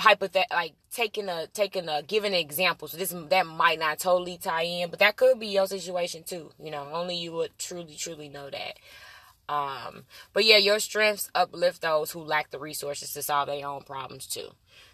[0.00, 2.88] uh, hypothet like taking a taking a giving an example.
[2.88, 6.50] So this that might not totally tie in but that could be your situation too
[6.62, 8.78] you know only you would truly truly know that.
[9.52, 13.82] Um but yeah your strengths uplift those who lack the resources to solve their own
[13.82, 14.48] problems too.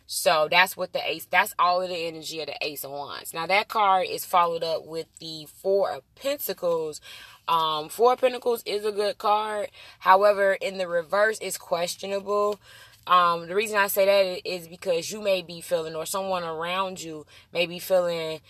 [0.08, 3.34] So that's what the ace that's all of the energy of the ace of wands.
[3.34, 7.00] Now that card is followed up with the four of pentacles.
[7.48, 9.70] Um four of pentacles is a good card.
[10.00, 12.60] However in the reverse is questionable
[13.06, 17.02] um, the reason I say that is because you may be feeling, or someone around
[17.02, 18.40] you may be feeling,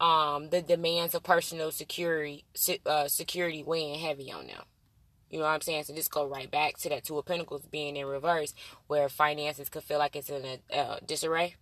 [0.00, 2.44] um, the demands of personal security,
[2.84, 4.62] uh, security weighing heavy on them.
[5.30, 5.84] You know what I'm saying?
[5.84, 8.54] So this go right back to that Two of Pentacles being in reverse,
[8.86, 11.56] where finances could feel like it's in a uh, disarray.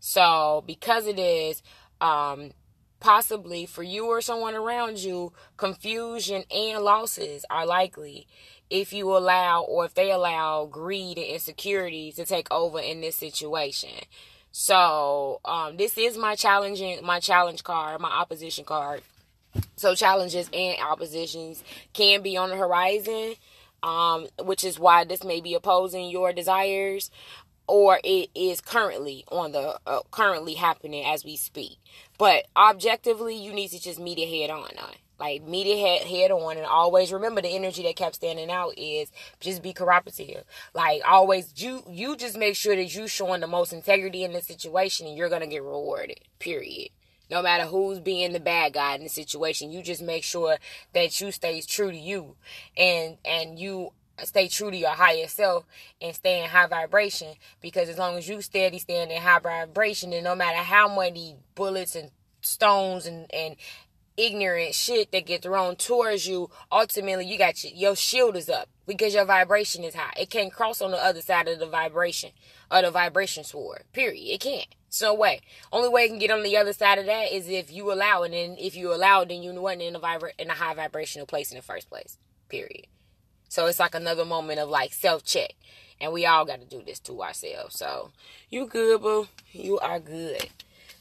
[0.00, 1.62] So because it is,
[2.00, 2.52] um,
[3.02, 8.26] possibly for you or someone around you, confusion and losses are likely
[8.72, 13.16] if you allow or if they allow greed and insecurity to take over in this
[13.16, 13.90] situation.
[14.50, 19.02] So, um, this is my challenging my challenge card, my opposition card.
[19.76, 21.62] So challenges and oppositions
[21.92, 23.34] can be on the horizon,
[23.82, 27.10] um, which is why this may be opposing your desires,
[27.66, 31.76] or it is currently on the uh, currently happening as we speak.
[32.16, 34.70] But objectively, you need to just meet it head on.
[35.22, 38.76] Like meet it head, head on and always remember the energy that kept standing out
[38.76, 39.08] is
[39.38, 40.42] just be cooperative.
[40.74, 44.42] Like always you you just make sure that you showing the most integrity in the
[44.42, 46.18] situation and you're gonna get rewarded.
[46.40, 46.88] Period.
[47.30, 50.56] No matter who's being the bad guy in the situation, you just make sure
[50.92, 52.34] that you stay true to you
[52.76, 53.92] and and you
[54.24, 55.64] stay true to your higher self
[56.00, 60.12] and stay in high vibration because as long as you steady stand in high vibration
[60.12, 62.10] and no matter how many bullets and
[62.40, 63.54] stones and, and
[64.16, 68.68] ignorant shit that get thrown towards you, ultimately you got your, your shield is up
[68.86, 70.12] because your vibration is high.
[70.18, 72.30] It can't cross on the other side of the vibration
[72.70, 73.84] of the vibration sword.
[73.92, 74.34] Period.
[74.34, 74.68] It can't.
[74.88, 75.40] So way.
[75.72, 78.24] Only way it can get on the other side of that is if you allow
[78.24, 80.74] it, and if you allow it, then you wasn't in a vibra- in a high
[80.74, 82.18] vibrational place in the first place.
[82.48, 82.86] Period.
[83.48, 85.54] So it's like another moment of like self check,
[86.00, 87.78] and we all got to do this to ourselves.
[87.78, 88.10] So
[88.50, 89.28] you good, boo.
[89.52, 90.48] You are good.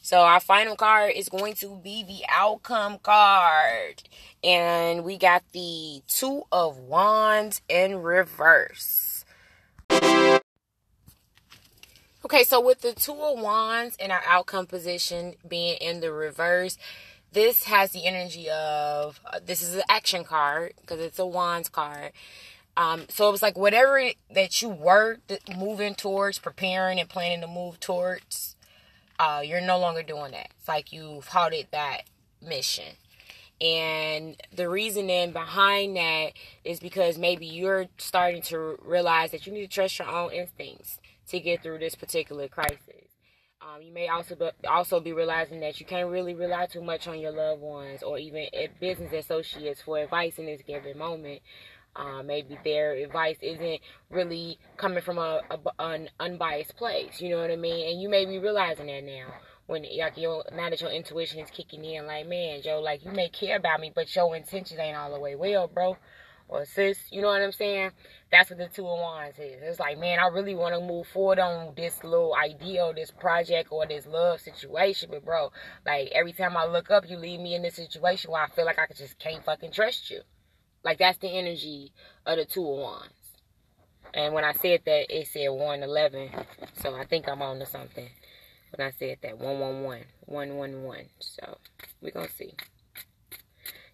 [0.01, 4.03] So our final card is going to be the outcome card.
[4.43, 9.23] And we got the two of wands in reverse.
[12.23, 16.77] Okay, so with the two of wands in our outcome position being in the reverse,
[17.31, 21.69] this has the energy of uh, this is an action card because it's a wands
[21.69, 22.11] card.
[22.77, 24.01] Um, so it was like whatever
[24.33, 25.17] that you were
[25.57, 28.55] moving towards, preparing and planning to move towards,
[29.19, 30.49] uh, you're no longer doing that.
[30.57, 32.03] It's like you've halted that
[32.41, 32.95] mission.
[33.61, 36.33] And the reasoning behind that
[36.63, 40.99] is because maybe you're starting to realize that you need to trust your own instincts
[41.27, 43.11] to get through this particular crisis.
[43.61, 47.07] Um, you may also be, also be realizing that you can't really rely too much
[47.07, 48.47] on your loved ones or even
[48.79, 51.41] business associates for advice in this given moment
[51.95, 57.21] uh, maybe their advice isn't really coming from a, a, an unbiased place.
[57.21, 57.91] You know what I mean?
[57.91, 59.33] And you may be realizing that now
[59.67, 62.05] when like your now that your intuition is kicking in.
[62.05, 65.19] Like man, Joe, like you may care about me, but your intentions ain't all the
[65.19, 65.97] way well, bro.
[66.47, 67.91] or sis, you know what I'm saying?
[68.31, 69.61] That's what the two of wands is.
[69.61, 73.11] It's like, man, I really want to move forward on this little idea or this
[73.11, 75.09] project or this love situation.
[75.11, 75.51] But bro,
[75.85, 78.65] like every time I look up, you leave me in this situation where I feel
[78.65, 80.21] like I just can't fucking trust you.
[80.83, 81.91] Like that's the energy
[82.25, 83.13] of the two of wands.
[84.13, 86.29] And when I said that, it said 111.
[86.81, 88.09] So I think I'm on to something
[88.75, 89.37] when I said that.
[89.37, 90.05] 111.
[90.25, 91.05] 111.
[91.19, 91.57] So
[92.01, 92.53] we're going to see.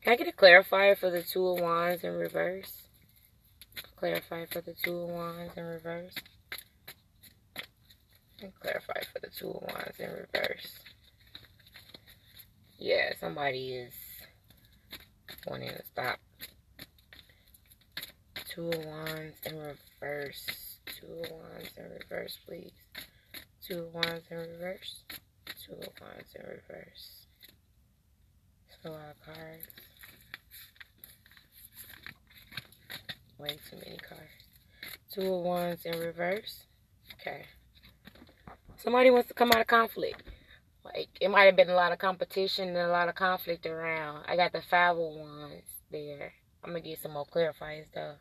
[0.03, 2.71] Can I get a clarifier for the Two of Wands in reverse?
[3.97, 6.13] Clarify for the Two of Wands in reverse.
[8.41, 10.79] And clarify for the Two of Wands in reverse.
[12.79, 13.93] Yeah, somebody is
[15.45, 16.19] wanting to stop.
[18.57, 20.79] Two of Wands in reverse.
[20.87, 22.71] Two of Wands in reverse, please.
[23.63, 25.03] Two of Wands in reverse.
[25.45, 27.27] Two of Wands in reverse.
[28.81, 29.67] So a lot of cards.
[33.37, 34.23] Way too many cards.
[35.13, 36.63] Two of Wands in reverse.
[37.21, 37.45] Okay.
[38.77, 40.23] Somebody wants to come out of conflict.
[40.83, 44.25] Like, it might have been a lot of competition and a lot of conflict around.
[44.27, 46.33] I got the Five of Wands there.
[46.63, 48.15] I'm going to get some more clarifiers, though.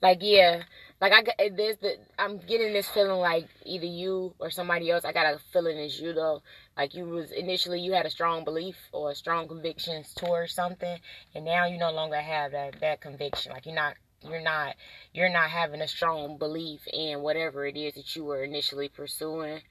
[0.00, 0.62] Like yeah,
[1.00, 1.76] like I got eh, this.
[1.78, 5.04] The I'm getting this feeling like either you or somebody else.
[5.04, 6.42] I got a feeling it's you though.
[6.76, 10.98] Like you was initially you had a strong belief or strong convictions towards something,
[11.34, 13.52] and now you no longer have that that conviction.
[13.52, 14.76] Like you're not you're not
[15.12, 19.62] you're not having a strong belief in whatever it is that you were initially pursuing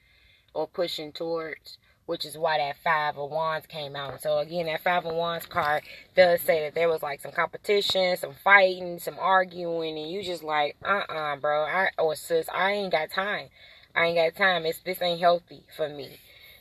[0.52, 1.78] or pushing towards
[2.08, 4.22] which is why that five of wands came out.
[4.22, 5.82] So again, that five of wands card
[6.16, 10.42] does say that there was like some competition, some fighting, some arguing, and you just
[10.42, 13.48] like, uh-uh, bro, I or sis, I ain't got time.
[13.94, 14.64] I ain't got time.
[14.64, 16.18] It's this ain't healthy for me.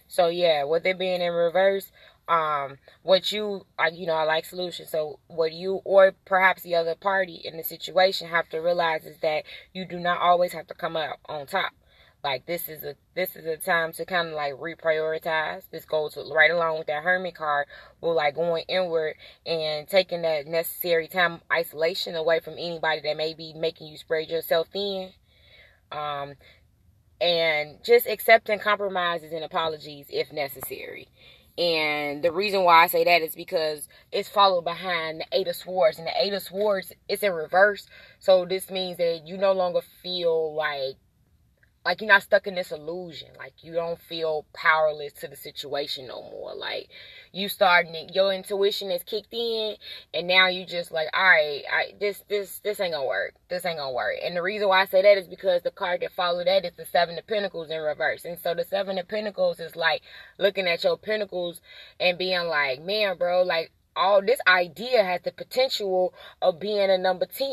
[0.10, 1.94] So yeah, with it being in reverse,
[2.28, 4.90] um, what you like, you know, I like solutions.
[4.90, 9.20] So what you or perhaps the other party in the situation have to realize is
[9.22, 11.72] that you do not always have to come out on top
[12.24, 16.18] like this is a this is a time to kind of like reprioritize this goes
[16.34, 17.68] right along with that hermit card
[18.02, 19.16] We're like going inward
[19.46, 24.30] and taking that necessary time isolation away from anybody that may be making you spread
[24.30, 25.12] yourself thin
[25.92, 26.34] um
[27.20, 31.08] and just accepting compromises and apologies if necessary
[31.58, 35.56] and the reason why I say that is because it's followed behind the Eight of
[35.56, 35.98] Swords.
[35.98, 37.88] And the Eight of Swords is in reverse.
[38.20, 40.98] So this means that you no longer feel like
[41.88, 43.30] like you're not stuck in this illusion.
[43.38, 46.54] Like you don't feel powerless to the situation no more.
[46.54, 46.90] Like
[47.32, 49.78] you starting your intuition is kicked in
[50.14, 53.36] and now you just like all right I, this this this ain't gonna work.
[53.50, 54.16] This ain't gonna work.
[54.22, 56.74] And the reason why i say that is because the card that followed that is
[56.76, 58.26] the seven of pentacles in reverse.
[58.26, 60.02] And so the seven of pentacles is like
[60.38, 61.62] looking at your pentacles
[62.02, 66.98] and being like man bro like all this idea has the potential of being a
[66.98, 67.50] number 10.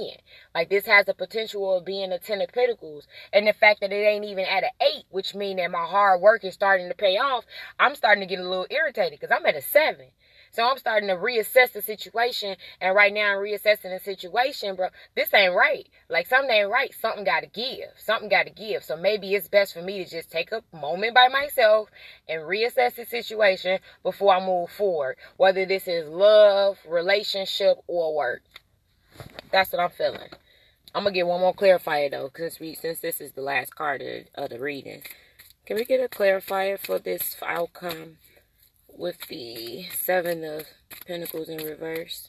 [0.55, 3.09] Like this has the potential of being a 10 of pentacles.
[3.33, 6.21] And the fact that it ain't even at an 8, which means that my hard
[6.21, 7.45] work is starting to pay off,
[7.81, 10.07] I'm starting to get a little irritated because I'm at a 7.
[10.55, 12.57] So I'm starting to reassess the situation.
[12.81, 14.89] And right now I'm reassessing the situation, bro.
[15.17, 15.89] This ain't right.
[16.09, 16.95] Like something ain't right.
[16.95, 17.91] Something got to give.
[17.97, 18.85] Something got to give.
[18.85, 21.89] So maybe it's best for me to just take a moment by myself
[22.29, 25.17] and reassess the situation before I move forward.
[25.37, 28.43] Whether this is love, relationship, or work.
[29.51, 30.31] That's what I'm feeling.
[30.95, 34.03] I'm gonna get one more clarifier though, because we since this is the last card
[34.03, 35.03] of, of the reading.
[35.67, 38.19] Can we get a clarifier for this outcome?
[38.97, 40.67] With the Seven of
[41.07, 42.29] Pentacles in reverse.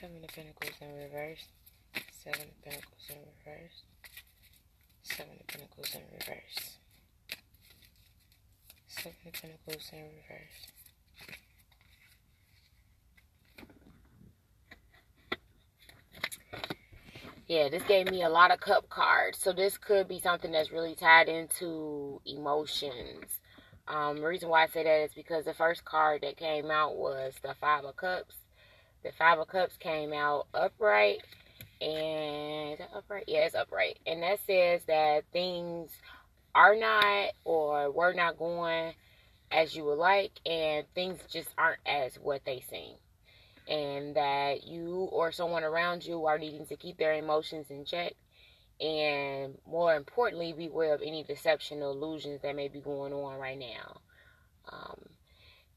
[0.00, 1.46] Seven of Pentacles in reverse.
[2.22, 3.82] Seven of Pentacles in reverse.
[5.02, 6.76] Seven of Pentacles in reverse.
[8.88, 10.75] Seven of Pentacles in reverse.
[17.46, 19.38] Yeah, this gave me a lot of cup cards.
[19.38, 23.40] So this could be something that's really tied into emotions.
[23.88, 26.96] Um, the reason why I say that is because the first card that came out
[26.96, 28.34] was the Five of Cups.
[29.04, 31.22] The Five of Cups came out upright.
[31.80, 33.24] And upright?
[33.28, 34.00] Yeah, it's upright.
[34.06, 35.90] And that says that things
[36.54, 38.94] are not or were not going
[39.52, 40.32] as you would like.
[40.44, 42.94] And things just aren't as what they seem.
[43.68, 48.14] And that you or someone around you are needing to keep their emotions in check.
[48.80, 53.58] And more importantly beware of any deception or illusions that may be going on right
[53.58, 54.00] now.
[54.70, 55.00] Um,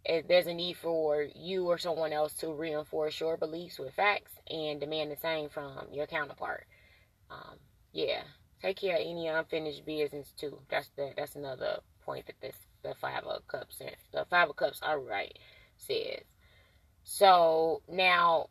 [0.03, 4.31] if there's a need for you or someone else to reinforce your beliefs with facts
[4.49, 6.65] and demand the same from your counterpart.
[7.29, 7.57] Um,
[7.93, 8.23] yeah
[8.61, 10.59] take care of any unfinished business too.
[10.69, 13.81] That's the that's another point that this the five of cups
[14.13, 15.37] the five of cups all right
[15.77, 16.23] says
[17.11, 18.49] so now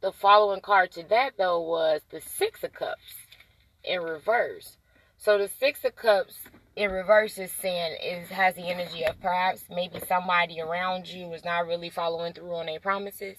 [0.00, 3.02] the following card to that though was the six of cups
[3.84, 4.78] in reverse.
[5.18, 6.36] So the six of cups
[6.74, 11.44] in reverse is saying is has the energy of perhaps maybe somebody around you is
[11.44, 13.36] not really following through on their promises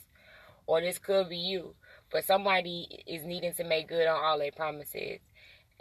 [0.68, 1.74] or this could be you.
[2.12, 5.18] But somebody is needing to make good on all their promises.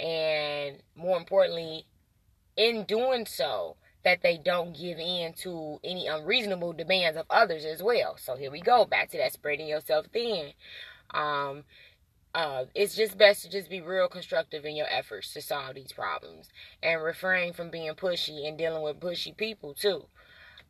[0.00, 1.84] And more importantly
[2.56, 7.82] in doing so that they don't give in to any unreasonable demands of others as
[7.82, 10.52] well so here we go back to that spreading yourself thin
[11.12, 11.64] um
[12.34, 15.92] uh, it's just best to just be real constructive in your efforts to solve these
[15.92, 16.48] problems
[16.82, 20.06] and refrain from being pushy and dealing with pushy people too.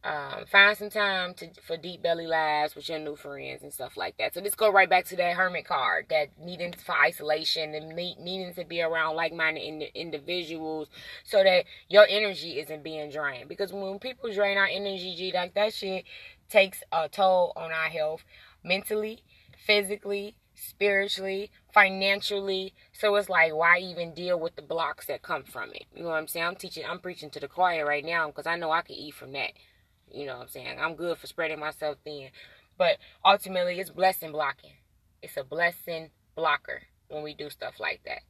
[0.05, 3.97] Um, find some time to for deep belly laughs with your new friends and stuff
[3.97, 4.35] like that.
[4.35, 8.19] So let's go right back to that hermit card, that needing for isolation and need,
[8.19, 10.89] needing to be around like-minded in, individuals,
[11.23, 13.49] so that your energy isn't being drained.
[13.49, 16.05] Because when people drain our energy, G, like that shit
[16.49, 18.25] takes a toll on our health,
[18.65, 19.23] mentally,
[19.65, 22.75] physically, spiritually, financially.
[22.93, 25.85] So it's like, why even deal with the blocks that come from it?
[25.95, 26.45] You know what I'm saying?
[26.45, 29.15] I'm teaching, I'm preaching to the choir right now because I know I can eat
[29.15, 29.53] from that.
[30.13, 30.79] You know what I'm saying?
[30.79, 32.31] I'm good for spreading myself thin.
[32.79, 34.73] But ultimately, it's blessing blocking.
[35.23, 38.23] It's a blessing blocker when we do stuff like that.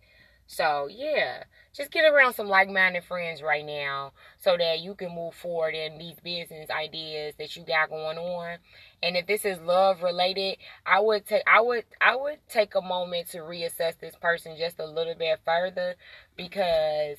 [0.47, 5.15] So, yeah, just get around some like minded friends right now so that you can
[5.15, 8.59] move forward in these business ideas that you got going on.
[9.03, 12.83] And if this is love related, I would take I would I would take a
[12.83, 15.95] moment to reassess this person just a little bit further
[16.37, 17.17] because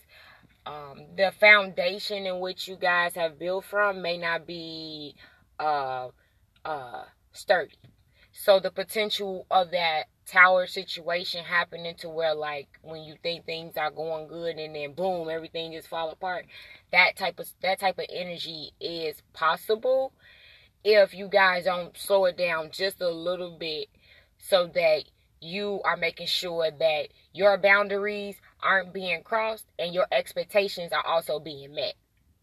[0.66, 5.16] um, the foundation in which you guys have built from may not be
[5.60, 6.10] uh
[6.66, 7.78] uh sturdy.
[8.32, 13.76] So the potential of that tower situation happening to where like when you think things
[13.78, 16.46] are going good and then boom everything just fall apart
[16.92, 20.14] that type of that type of energy is possible
[20.84, 23.90] if you guys don't slow it down just a little bit
[24.38, 25.04] so that
[25.42, 31.40] you are making sure that your boundaries aren't being crossed and your expectations are also
[31.40, 31.96] being met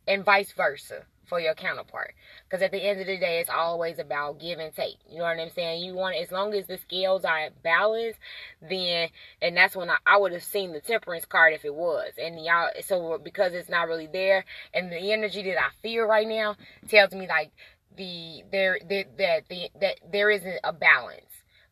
[0.06, 2.14] and vice versa for your counterpart.
[2.44, 4.96] Because at the end of the day, it's always about give and take.
[5.08, 5.84] You know what I'm saying?
[5.84, 8.18] You want, as long as the scales are balanced,
[8.60, 9.08] then,
[9.40, 12.12] and that's when I, I would have seen the temperance card if it was.
[12.20, 14.44] And y'all, so because it's not really there,
[14.74, 16.56] and the energy that I feel right now
[16.88, 17.52] tells me like
[17.96, 21.24] the, there, that, that, the, that there isn't a balance.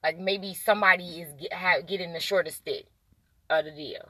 [0.05, 2.87] Like maybe somebody is get, have, getting the shortest stick
[3.51, 4.09] of the deal.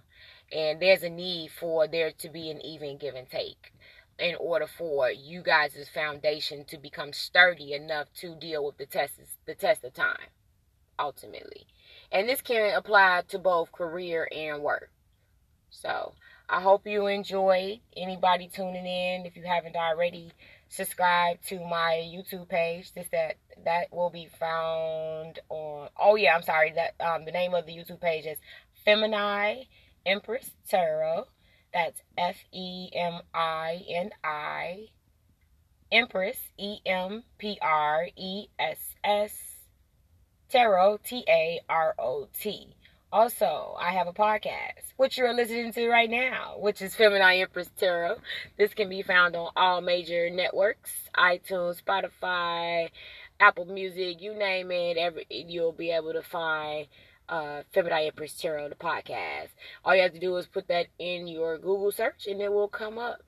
[0.52, 3.72] And there's a need for there to be an even give and take
[4.18, 9.14] in order for you guys' foundation to become sturdy enough to deal with the test
[9.46, 10.28] the test of time
[10.98, 11.66] ultimately.
[12.10, 14.90] And this can apply to both career and work.
[15.70, 16.14] So
[16.48, 17.80] i hope you enjoy.
[17.96, 20.32] Anybody tuning in if you haven't already
[20.68, 22.92] subscribe to my youtube page.
[22.94, 26.72] This that that will be found on oh yeah i'm sorry.
[26.72, 28.38] That um the name of the youtube page is
[28.86, 29.66] femini
[30.08, 31.26] empress tarot
[31.72, 34.86] that's F E M I N I.
[35.90, 39.32] Empress, E M P R E S S.
[40.48, 42.74] Tarot, T A R O T.
[43.10, 47.70] Also, I have a podcast, which you're listening to right now, which is Feminine Empress
[47.76, 48.18] Tarot.
[48.58, 52.90] This can be found on all major networks iTunes, Spotify,
[53.40, 54.96] Apple Music, you name it.
[54.98, 56.86] Every, you'll be able to find
[57.28, 59.48] uh, Feminine Empress Tarot, the podcast.
[59.84, 62.68] All you have to do is put that in your Google search and it will
[62.68, 63.22] come up.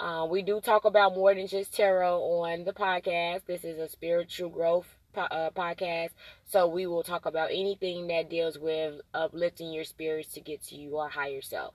[0.00, 3.46] Uh, we do talk about more than just tarot on the podcast.
[3.46, 6.10] This is a spiritual growth po- uh, podcast.
[6.44, 10.76] So we will talk about anything that deals with uplifting your spirits to get to
[10.76, 11.74] your higher self.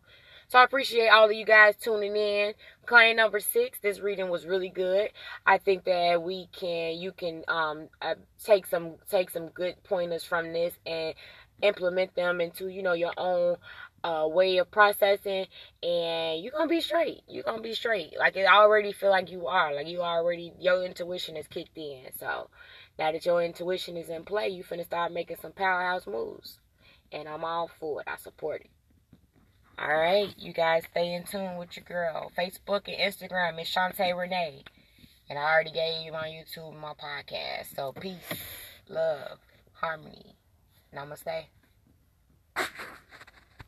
[0.50, 2.54] So I appreciate all of you guys tuning in.
[2.86, 5.10] Client number six, this reading was really good.
[5.46, 8.16] I think that we can, you can um, uh,
[8.46, 11.14] take some take some good pointers from this and
[11.62, 13.58] implement them into you know your own
[14.04, 15.48] uh, way of processing
[15.84, 17.22] and you're gonna be straight.
[17.28, 18.14] You're gonna be straight.
[18.18, 19.74] Like it already feel like you are.
[19.74, 22.06] Like you already your intuition is kicked in.
[22.18, 22.50] So
[23.00, 26.60] now that your intuition is in play you finna start making some powerhouse moves.
[27.12, 28.08] And i'm all for it.
[28.08, 28.70] I support it.
[29.80, 32.32] All right you guys stay in tune with your girl.
[32.38, 34.64] Facebook and instagram is shantae renee.
[35.30, 37.76] And i already gave you my youtube my podcast.
[37.76, 38.22] So peace
[38.88, 39.40] love
[39.74, 40.37] harmony.
[40.98, 41.50] Namaste.